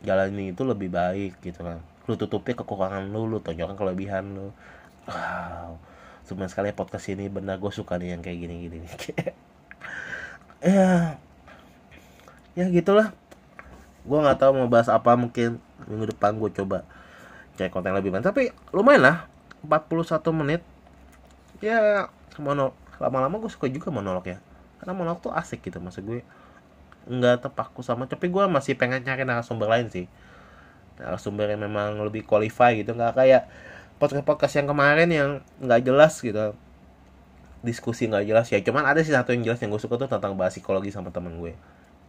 jalani 0.00 0.52
itu 0.52 0.62
lebih 0.64 0.88
baik 0.88 1.40
gitu 1.44 1.60
kan. 1.60 1.80
Lu 2.08 2.16
tutupi 2.16 2.56
kekurangan 2.56 3.04
lu 3.12 3.28
lu 3.28 3.38
tonjolkan 3.44 3.76
kelebihan 3.76 4.24
lu. 4.32 4.48
Wow. 5.08 5.76
Cuma 6.24 6.46
sekali 6.48 6.72
podcast 6.72 7.10
ini 7.12 7.26
benar 7.28 7.58
gue 7.58 7.72
suka 7.72 7.98
nih 8.00 8.16
yang 8.16 8.22
kayak 8.24 8.38
gini 8.38 8.54
gini 8.68 8.78
ya. 10.64 11.16
Ya 12.56 12.66
gitulah. 12.72 13.12
Gue 14.06 14.18
nggak 14.20 14.40
tahu 14.40 14.52
mau 14.56 14.68
bahas 14.70 14.88
apa 14.88 15.16
mungkin 15.16 15.60
minggu 15.88 16.16
depan 16.16 16.36
gue 16.40 16.50
coba 16.54 16.84
cari 17.58 17.68
konten 17.68 17.92
lebih 17.92 18.14
banyak. 18.14 18.26
Tapi 18.26 18.42
lumayan 18.72 19.02
lah. 19.04 19.16
41 19.60 20.24
menit. 20.32 20.62
Ya 21.60 22.08
mono 22.40 22.72
lama-lama 22.96 23.36
gue 23.36 23.52
suka 23.52 23.68
juga 23.68 23.92
monolog 23.92 24.24
ya. 24.24 24.40
Karena 24.80 24.96
monolog 24.96 25.20
tuh 25.20 25.32
asik 25.36 25.60
gitu 25.68 25.76
maksud 25.76 26.08
gue 26.08 26.24
nggak 27.08 27.48
terpaku 27.48 27.80
sama 27.80 28.04
tapi 28.04 28.28
gue 28.28 28.44
masih 28.50 28.76
pengen 28.76 29.00
nyari 29.00 29.24
narasumber 29.24 29.70
lain 29.70 29.88
sih. 29.88 30.06
Narasumber 31.00 31.48
yang 31.48 31.64
memang 31.64 31.96
lebih 32.04 32.26
qualify 32.28 32.76
gitu 32.76 32.92
nggak 32.92 33.16
kayak 33.16 33.48
podcast 33.96 34.24
podcast 34.24 34.54
yang 34.60 34.68
kemarin 34.68 35.08
yang 35.08 35.30
nggak 35.62 35.80
jelas 35.86 36.20
gitu. 36.20 36.52
Diskusi 37.60 38.08
nggak 38.08 38.24
jelas 38.28 38.46
ya 38.52 38.60
cuman 38.60 38.84
ada 38.88 39.00
sih 39.00 39.12
satu 39.12 39.32
yang 39.32 39.44
jelas 39.52 39.60
yang 39.64 39.72
gue 39.72 39.80
suka 39.80 39.96
tuh 39.96 40.08
tentang 40.08 40.36
bahas 40.36 40.52
psikologi 40.52 40.92
sama 40.92 41.08
temen 41.08 41.40
gue. 41.40 41.56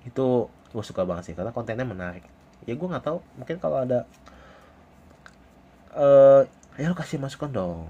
Itu 0.03 0.51
gue 0.71 0.83
suka 0.83 1.07
banget 1.07 1.31
sih 1.31 1.35
karena 1.37 1.55
kontennya 1.55 1.87
menarik. 1.87 2.23
Ya 2.67 2.75
gue 2.75 2.87
nggak 2.87 3.05
tahu 3.05 3.23
mungkin 3.39 3.57
kalau 3.61 3.83
ada 3.83 4.03
eh 5.91 6.47
uh, 6.47 6.79
ya 6.79 6.87
lo 6.87 6.95
kasih 6.95 7.19
masukan 7.19 7.51
dong. 7.51 7.87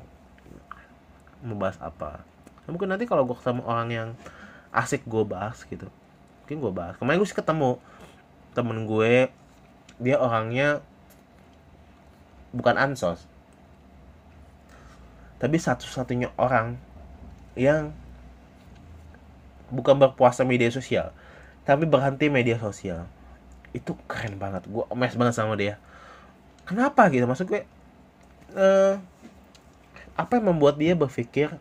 Membahas 1.42 1.82
apa? 1.82 2.22
Mungkin 2.70 2.94
nanti 2.94 3.10
kalau 3.10 3.26
gue 3.26 3.34
ketemu 3.38 3.62
orang 3.66 3.90
yang 3.90 4.10
asik 4.72 5.04
gue 5.04 5.24
bahas 5.28 5.66
gitu 5.68 5.92
mungkin 6.44 6.58
gue 6.60 6.72
bahas. 6.74 6.96
Kemarin 6.98 7.18
gue 7.22 7.30
sih 7.30 7.38
ketemu 7.38 7.78
temen 8.58 8.84
gue. 8.86 9.30
Dia 10.02 10.18
orangnya 10.18 10.82
bukan 12.52 12.76
ansos. 12.76 13.24
Tapi 15.38 15.58
satu-satunya 15.58 16.34
orang 16.38 16.78
yang 17.58 17.94
bukan 19.72 19.96
berpuasa 19.96 20.44
media 20.44 20.68
sosial 20.68 21.16
tapi 21.62 21.86
berhenti 21.86 22.28
media 22.28 22.58
sosial. 22.58 23.06
Itu 23.72 23.96
keren 24.10 24.36
banget. 24.42 24.66
Gue 24.68 24.86
emes 24.90 25.14
banget 25.16 25.36
sama 25.38 25.54
dia. 25.56 25.78
Kenapa 26.66 27.08
gitu? 27.14 27.26
Maksud 27.30 27.48
gue 27.48 27.64
uh, 28.58 28.98
apa 30.18 30.32
yang 30.38 30.54
membuat 30.54 30.76
dia 30.76 30.94
berpikir 30.98 31.56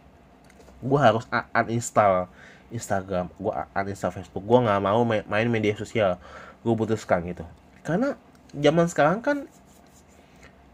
gue 0.81 1.01
harus 1.01 1.29
uninstall 1.53 2.27
Instagram 2.71 3.31
gue 3.37 3.53
uninstall 3.75 4.15
Facebook 4.15 4.43
gue 4.47 4.59
nggak 4.67 4.81
mau 4.83 5.03
main 5.07 5.49
media 5.51 5.75
sosial. 5.75 6.17
Gue 6.63 6.75
putuskan 6.75 7.23
gitu. 7.27 7.45
Karena 7.83 8.15
zaman 8.55 8.87
sekarang 8.91 9.21
kan 9.23 9.47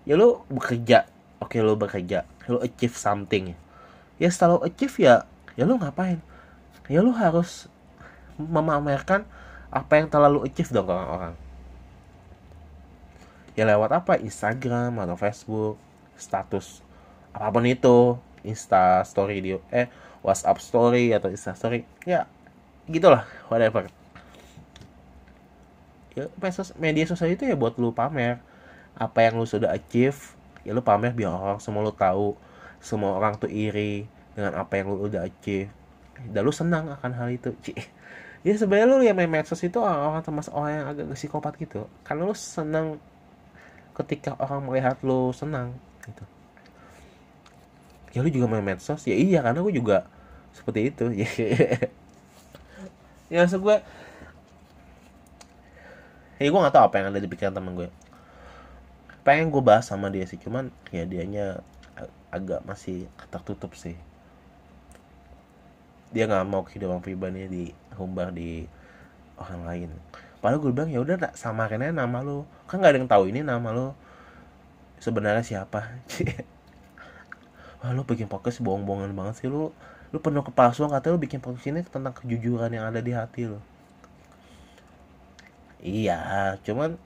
ya 0.07 0.15
lo 0.15 0.47
bekerja 0.49 1.09
oke 1.43 1.59
lo 1.61 1.75
bekerja 1.77 2.25
lo 2.49 2.63
achieve 2.63 2.95
something. 2.95 3.57
Ya 4.17 4.29
setelah 4.33 4.61
lo 4.61 4.65
achieve 4.65 4.97
ya 5.01 5.25
ya 5.59 5.65
lo 5.65 5.77
ngapain? 5.81 6.21
Ya 6.87 7.03
lo 7.03 7.11
harus 7.13 7.67
memamerkan 8.37 9.27
apa 9.73 9.99
yang 9.99 10.07
telah 10.09 10.31
lo 10.31 10.47
achieve 10.47 10.71
dong 10.71 10.89
orang-orang. 10.89 11.35
Ya 13.57 13.65
lewat 13.65 13.91
apa? 14.05 14.21
Instagram 14.21 15.01
atau 15.01 15.17
Facebook 15.17 15.77
status 16.17 16.87
apa 17.37 17.53
pun 17.53 17.69
itu 17.69 18.17
Insta 18.41 19.05
story 19.05 19.45
dia 19.45 19.59
eh 19.69 19.93
WhatsApp 20.25 20.62
story 20.62 21.12
atau 21.12 21.29
Insta 21.33 21.53
story 21.57 21.85
ya 22.05 22.29
gitulah 22.87 23.27
whatever. 23.51 23.91
Ya 26.17 26.33
media 26.81 27.05
sosial 27.05 27.37
itu 27.37 27.45
ya 27.45 27.59
buat 27.59 27.77
lu 27.77 27.93
pamer 27.93 28.41
apa 28.97 29.19
yang 29.21 29.37
lu 29.37 29.45
sudah 29.45 29.77
achieve 29.77 30.17
ya 30.64 30.73
lu 30.73 30.81
pamer 30.81 31.12
biar 31.12 31.29
orang 31.29 31.61
semua 31.61 31.85
lu 31.85 31.93
tahu 31.93 32.33
semua 32.81 33.19
orang 33.19 33.37
tuh 33.37 33.53
iri 33.53 34.09
dengan 34.33 34.57
apa 34.57 34.81
yang 34.81 34.93
lu 34.95 35.09
udah 35.11 35.29
achieve. 35.29 35.69
Dan 36.33 36.49
lu 36.49 36.53
senang 36.55 36.89
akan 36.97 37.12
hal 37.12 37.29
itu 37.35 37.53
Cih. 37.61 37.77
ya 38.47 38.55
sebenarnya 38.57 38.87
lu 38.89 39.05
yang 39.05 39.19
main 39.19 39.29
medsos 39.29 39.61
itu 39.61 39.77
orang-orang 39.77 40.25
termasuk 40.25 40.53
orang 40.57 40.73
yang 40.73 40.87
agak 40.89 41.05
psikopat 41.12 41.53
gitu. 41.61 41.85
Karena 42.07 42.25
lu 42.25 42.33
senang 42.33 42.97
ketika 43.93 44.37
orang 44.41 44.64
melihat 44.64 44.97
lu 45.05 45.33
senang 45.33 45.77
gitu 46.05 46.25
ya 48.15 48.23
lu 48.23 48.31
juga 48.31 48.47
main 48.51 48.65
medsos. 48.65 49.03
Ya 49.07 49.17
iya 49.17 49.43
karena 49.43 49.63
gue 49.63 49.75
juga 49.75 50.07
seperti 50.55 50.93
itu. 50.93 51.05
Ya 53.27 53.43
maksud 53.43 53.59
gue 53.59 53.83
ya 56.39 56.47
gue 56.47 56.61
gak 56.63 56.75
tau 56.79 56.87
apa 56.87 57.03
yang 57.03 57.11
ada 57.11 57.19
di 57.19 57.27
pikiran 57.27 57.51
temen 57.51 57.75
gue 57.75 57.91
pengen 59.27 59.51
gue 59.51 59.59
bahas 59.59 59.83
sama 59.83 60.15
dia 60.15 60.23
sih 60.31 60.39
cuman 60.39 60.71
ya 60.95 61.03
dianya 61.03 61.59
agak 62.31 62.63
masih 62.63 63.11
tertutup 63.33 63.75
sih. 63.75 63.99
Dia 66.15 66.31
nggak 66.31 66.47
mau 66.47 66.63
kehidupan 66.63 67.03
pribadinya 67.03 67.51
dihumbar 67.51 68.31
di 68.31 68.71
orang 69.35 69.63
lain. 69.67 69.91
Padahal 70.39 70.63
gue 70.63 70.71
bilang 70.71 70.91
ya 70.93 71.03
udah 71.03 71.35
samarin 71.35 71.83
aja 71.83 71.91
nama 71.91 72.23
lo 72.23 72.47
kan 72.71 72.79
gak 72.79 72.95
ada 72.95 72.99
yang 73.03 73.11
tahu 73.11 73.25
ini 73.35 73.43
nama 73.43 73.75
lo 73.75 73.99
sebenarnya 75.03 75.43
siapa 75.43 75.91
wah 77.83 77.91
lu 77.93 78.03
bikin 78.05 78.29
podcast 78.31 78.62
bohong-bohongan 78.64 79.12
banget 79.12 79.45
sih 79.45 79.49
lu 79.51 79.72
lu 80.14 80.18
penuh 80.22 80.45
kepalsuan 80.45 80.93
katanya 80.93 81.18
lu 81.18 81.20
bikin 81.20 81.41
podcast 81.43 81.66
ini 81.68 81.81
tentang 81.85 82.14
kejujuran 82.14 82.70
yang 82.70 82.89
ada 82.89 83.03
di 83.03 83.12
hati 83.12 83.51
lo 83.51 83.61
iya 85.83 86.57
cuman 86.64 86.99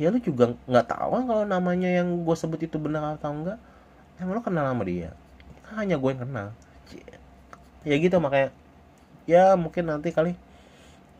ya 0.00 0.08
lu 0.10 0.18
juga 0.18 0.58
nggak 0.66 0.86
tahu 0.88 1.08
kan 1.14 1.24
kalau 1.30 1.44
namanya 1.46 1.86
yang 1.86 2.26
gue 2.26 2.36
sebut 2.36 2.60
itu 2.64 2.74
benar 2.80 3.14
atau 3.14 3.30
enggak. 3.30 3.58
Emang 4.18 4.38
lu 4.38 4.42
kenal 4.42 4.66
sama 4.66 4.82
dia? 4.82 5.14
Kan 5.66 5.86
hanya 5.86 5.94
gue 5.94 6.10
yang 6.10 6.22
kenal. 6.26 6.48
Ya 7.86 7.94
gitu 7.98 8.16
makanya 8.18 8.50
ya 9.22 9.54
mungkin 9.54 9.86
nanti 9.86 10.10
kali 10.10 10.34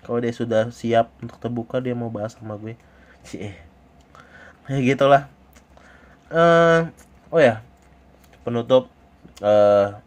kalau 0.03 0.19
dia 0.19 0.35
sudah 0.35 0.75
siap 0.75 1.15
untuk 1.23 1.39
terbuka 1.39 1.79
dia 1.79 1.95
mau 1.95 2.11
bahas 2.11 2.35
sama 2.35 2.59
gue. 2.59 2.75
Cie 3.23 3.55
ya 4.71 4.79
gitulah. 4.83 5.31
Uh, 6.33 6.89
oh 7.29 7.39
ya 7.43 7.61
penutup 8.43 8.91
uh, 9.43 9.99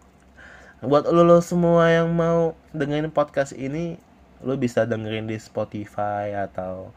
buat 0.83 1.07
lo, 1.09 1.23
lo 1.23 1.39
semua 1.39 1.89
yang 1.89 2.11
mau 2.13 2.53
dengerin 2.75 3.09
podcast 3.09 3.55
ini 3.55 3.97
lo 4.43 4.59
bisa 4.59 4.83
dengerin 4.83 5.25
di 5.25 5.39
Spotify 5.39 6.35
atau 6.35 6.91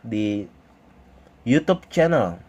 di 0.00 0.48
YouTube 1.46 1.86
channel. 1.92 2.40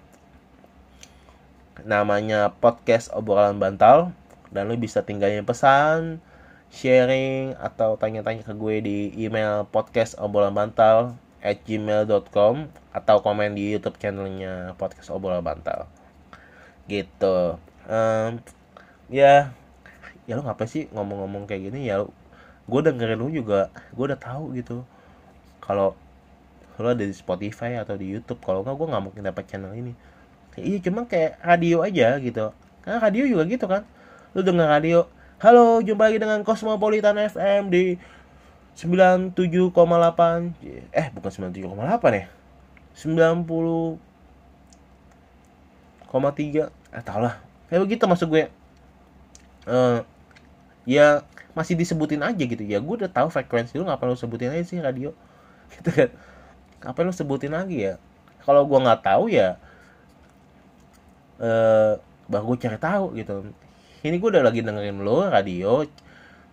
Namanya 1.85 2.55
podcast 2.57 3.13
obrolan 3.13 3.61
bantal 3.61 4.15
dan 4.49 4.71
lo 4.71 4.75
bisa 4.79 5.03
tinggalin 5.03 5.45
pesan 5.45 6.23
sharing 6.67 7.55
atau 7.59 7.95
tanya-tanya 7.95 8.43
ke 8.43 8.53
gue 8.55 8.75
di 8.83 8.97
email 9.15 9.67
podcast 9.69 10.19
obrolan 10.19 10.51
bantal 10.55 11.15
at 11.39 11.61
gmail.com 11.63 12.67
atau 12.91 13.15
komen 13.21 13.55
di 13.55 13.71
YouTube 13.77 13.99
channelnya 14.01 14.73
podcast 14.79 15.13
obrolan 15.13 15.45
bantal. 15.45 15.85
Gitu 16.89 17.59
um, 17.87 18.31
ya 19.07 19.55
ya 20.27 20.33
lo 20.35 20.43
ngapa 20.43 20.67
sih 20.67 20.91
ngomong-ngomong 20.91 21.47
kayak 21.47 21.71
gini? 21.71 21.87
Ya 21.87 22.03
gue 22.67 22.81
dengerin 22.83 23.19
lu 23.19 23.31
juga 23.31 23.71
gue 23.95 24.05
udah 24.11 24.19
tahu 24.19 24.53
gitu. 24.59 24.83
Kalau 25.63 25.95
lo 26.77 26.87
ada 26.93 27.01
di 27.01 27.15
Spotify 27.15 27.79
atau 27.81 27.97
di 27.97 28.05
YouTube 28.11 28.43
kalau 28.43 28.61
nggak 28.61 28.75
gue 28.75 28.87
nggak 28.91 29.03
mungkin 29.03 29.23
dapat 29.23 29.47
channel 29.47 29.73
ini. 29.73 29.95
Ya, 30.59 30.63
iya 30.67 30.77
cuma 30.83 31.07
kayak 31.07 31.39
radio 31.41 31.81
aja 31.81 32.19
gitu. 32.19 32.51
Karena 32.83 32.99
radio 32.99 33.23
juga 33.25 33.43
gitu 33.47 33.65
kan. 33.65 33.87
Lu 34.35 34.43
denger 34.43 34.67
radio 34.67 35.07
halo 35.37 35.79
jumpa 35.85 36.11
lagi 36.11 36.19
dengan 36.19 36.41
Cosmopolitan 36.41 37.17
FM 37.17 37.69
di 37.69 37.97
97,8 38.77 39.33
eh 40.93 41.07
bukan 41.13 41.31
97,8 41.33 42.13
ya? 42.13 42.27
90 42.93 43.97
koma 46.09 46.29
tiga. 46.33 46.69
Eh 46.93 47.03
lah 47.03 47.46
kayak 47.67 47.81
begitu 47.83 48.03
masuk 48.07 48.27
gue. 48.33 48.43
Uh, 49.67 50.03
ya 50.87 51.27
masih 51.51 51.75
disebutin 51.75 52.23
aja 52.23 52.43
gitu. 52.43 52.63
Ya 52.63 52.79
gue 52.79 52.95
udah 53.03 53.11
tahu 53.11 53.27
frekuensi 53.33 53.75
lu 53.75 53.85
ngapain 53.87 54.11
lu 54.11 54.17
sebutin 54.19 54.53
aja 54.53 54.63
sih 54.63 54.79
radio? 54.79 55.11
Gitu 55.73 55.89
kan. 55.91 56.09
Ngapain 56.79 57.05
lu 57.09 57.13
sebutin 57.15 57.51
lagi 57.51 57.91
ya? 57.91 57.99
Kalau 58.47 58.63
gue 58.63 58.79
nggak 58.79 59.03
tahu 59.03 59.27
ya 59.27 59.59
eh 61.37 61.93
bah 62.27 62.41
gue 62.43 62.57
cari 62.57 62.79
tahu 62.81 63.13
gitu. 63.15 63.53
Ini 64.01 64.15
gue 64.17 64.29
udah 64.29 64.43
lagi 64.45 64.61
dengerin 64.65 65.01
lo 65.01 65.29
radio 65.29 65.85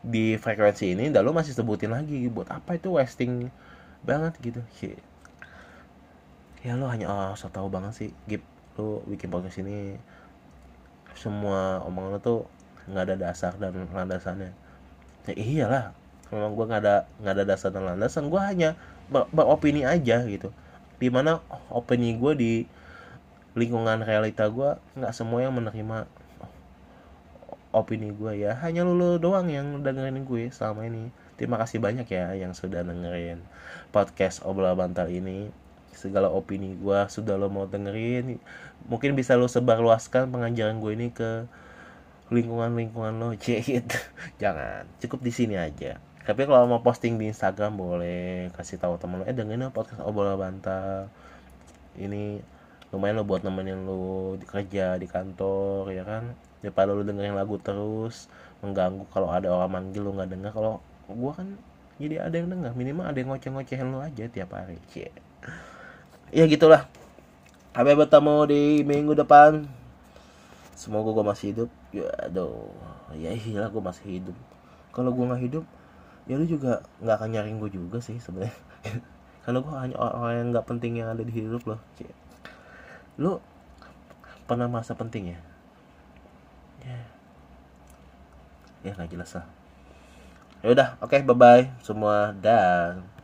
di 0.04 0.36
frekuensi 0.36 0.92
ini 0.92 1.08
dan 1.08 1.24
lo 1.24 1.32
masih 1.32 1.56
sebutin 1.56 1.92
lagi 1.92 2.28
buat 2.28 2.52
apa 2.52 2.76
itu 2.76 2.92
wasting 2.92 3.48
banget 4.04 4.36
gitu. 4.44 4.60
Ya 6.64 6.76
lo 6.76 6.88
hanya 6.88 7.08
oh 7.08 7.32
so 7.36 7.48
tau 7.48 7.68
banget 7.68 7.92
sih 7.96 8.10
Gip 8.28 8.44
lu 8.74 9.00
bikin 9.06 9.30
podcast 9.30 9.62
ini 9.62 9.96
semua 11.14 11.82
omongan 11.86 12.10
lu 12.14 12.20
tuh 12.20 12.40
nggak 12.90 13.04
ada 13.10 13.16
dasar 13.30 13.52
dan 13.56 13.88
landasannya. 13.90 14.52
Ya 15.24 15.34
iyalah 15.34 15.84
memang 16.28 16.52
gue 16.52 16.64
nggak 16.68 16.82
ada 16.84 16.96
nggak 17.22 17.34
ada 17.40 17.44
dasar 17.44 17.70
dan 17.72 17.88
landasan. 17.88 18.28
Gue 18.28 18.40
hanya 18.42 18.76
ber 19.08 19.30
beropini 19.32 19.86
aja 19.86 20.20
gitu. 20.26 20.52
Di 21.00 21.08
mana 21.08 21.40
opini 21.72 22.14
gue 22.18 22.32
di 22.36 22.52
lingkungan 23.54 24.02
realita 24.02 24.50
gue 24.50 24.76
nggak 24.98 25.14
semua 25.14 25.46
yang 25.46 25.54
menerima 25.54 26.06
opini 27.74 28.14
gue 28.14 28.44
ya. 28.46 28.54
Hanya 28.62 28.86
lu, 28.86 28.94
lu 28.94 29.18
doang 29.18 29.50
yang 29.50 29.82
dengerin 29.82 30.22
gue 30.22 30.50
selama 30.52 30.86
ini. 30.86 31.10
Terima 31.34 31.58
kasih 31.58 31.82
banyak 31.82 32.06
ya 32.06 32.38
yang 32.38 32.54
sudah 32.54 32.86
dengerin 32.86 33.42
podcast 33.90 34.46
obrolan 34.46 34.78
bantal 34.78 35.10
ini 35.10 35.50
segala 35.94 36.28
opini 36.28 36.76
gue 36.76 36.98
sudah 37.08 37.38
lo 37.38 37.48
mau 37.48 37.64
dengerin 37.64 38.38
mungkin 38.90 39.16
bisa 39.16 39.38
lo 39.38 39.48
sebarluaskan 39.48 40.28
pengajaran 40.28 40.82
gue 40.82 40.92
ini 40.92 41.08
ke 41.14 41.48
lingkungan-lingkungan 42.32 43.14
lo 43.16 43.32
cek 43.42 43.86
jangan 44.40 44.88
cukup 45.00 45.20
di 45.20 45.32
sini 45.32 45.56
aja. 45.60 46.00
Tapi 46.24 46.48
kalau 46.48 46.64
mau 46.64 46.80
posting 46.80 47.20
di 47.20 47.28
Instagram 47.28 47.76
boleh 47.76 48.48
kasih 48.56 48.80
tahu 48.80 48.96
temen 48.96 49.20
lo 49.20 49.24
eh 49.28 49.36
dengerin 49.36 49.68
podcast 49.68 50.00
obrolan 50.00 50.40
bantal. 50.40 51.12
Ini 52.00 52.40
lumayan 52.96 53.20
lo 53.20 53.28
buat 53.28 53.44
nemenin 53.44 53.84
lo 53.84 54.34
di 54.40 54.48
kerja 54.48 54.96
di 54.96 55.04
kantor 55.04 55.92
ya 55.92 56.00
kan? 56.08 56.32
Daripada 56.64 56.96
lo 56.96 57.04
dengerin 57.04 57.36
lagu 57.36 57.60
terus 57.60 58.32
mengganggu 58.64 59.04
kalau 59.12 59.28
ada 59.28 59.52
orang 59.52 59.84
manggil 59.84 60.00
lo 60.00 60.16
nggak 60.16 60.32
denger. 60.32 60.52
Kalau 60.56 60.80
gue 61.12 61.32
kan 61.36 61.48
jadi 62.00 62.26
ada 62.26 62.34
yang 62.34 62.48
denger 62.50 62.72
minimal 62.74 63.04
ada 63.06 63.18
yang 63.20 63.30
ngoceh-ngocehin 63.30 63.88
lo 63.92 64.02
aja 64.02 64.26
tiap 64.26 64.50
hari 64.56 64.80
cie 64.90 65.12
ya 66.30 66.44
gitulah. 66.46 66.86
Sampai 67.74 67.98
bertemu 67.98 68.36
di 68.46 68.62
minggu 68.86 69.18
depan. 69.18 69.66
Semoga 70.78 71.10
gue 71.10 71.24
masih 71.26 71.46
hidup. 71.52 71.70
Ya 71.90 72.08
aduh. 72.22 72.70
Ya 73.18 73.34
iya 73.34 73.66
gue 73.66 73.82
masih 73.82 74.22
hidup. 74.22 74.36
Kalau 74.94 75.10
gue 75.10 75.24
nggak 75.26 75.42
hidup 75.42 75.64
ya 76.24 76.40
lu 76.40 76.48
juga 76.48 76.80
nggak 77.04 77.16
akan 77.20 77.30
nyaring 77.36 77.56
gue 77.60 77.70
juga 77.72 77.98
sih 78.00 78.16
sebenarnya. 78.16 78.56
Kalau 79.44 79.60
gue 79.60 79.74
hanya 79.76 79.96
orang 80.00 80.34
yang 80.40 80.48
nggak 80.56 80.68
penting 80.68 80.96
yang 80.96 81.12
ada 81.12 81.20
di 81.20 81.32
hidup 81.32 81.60
lo 81.68 81.76
lu 83.14 83.38
pernah 84.50 84.66
merasa 84.66 84.96
penting 84.98 85.36
ya? 85.36 85.40
Ya. 86.82 87.00
Ya 88.82 88.90
nggak 88.96 89.12
jelas 89.12 89.30
lah. 89.36 89.46
Ya 90.64 90.72
udah 90.72 90.88
oke 91.04 91.12
okay, 91.12 91.20
bye 91.22 91.36
bye 91.36 91.64
semua 91.84 92.32
dan 92.40 93.04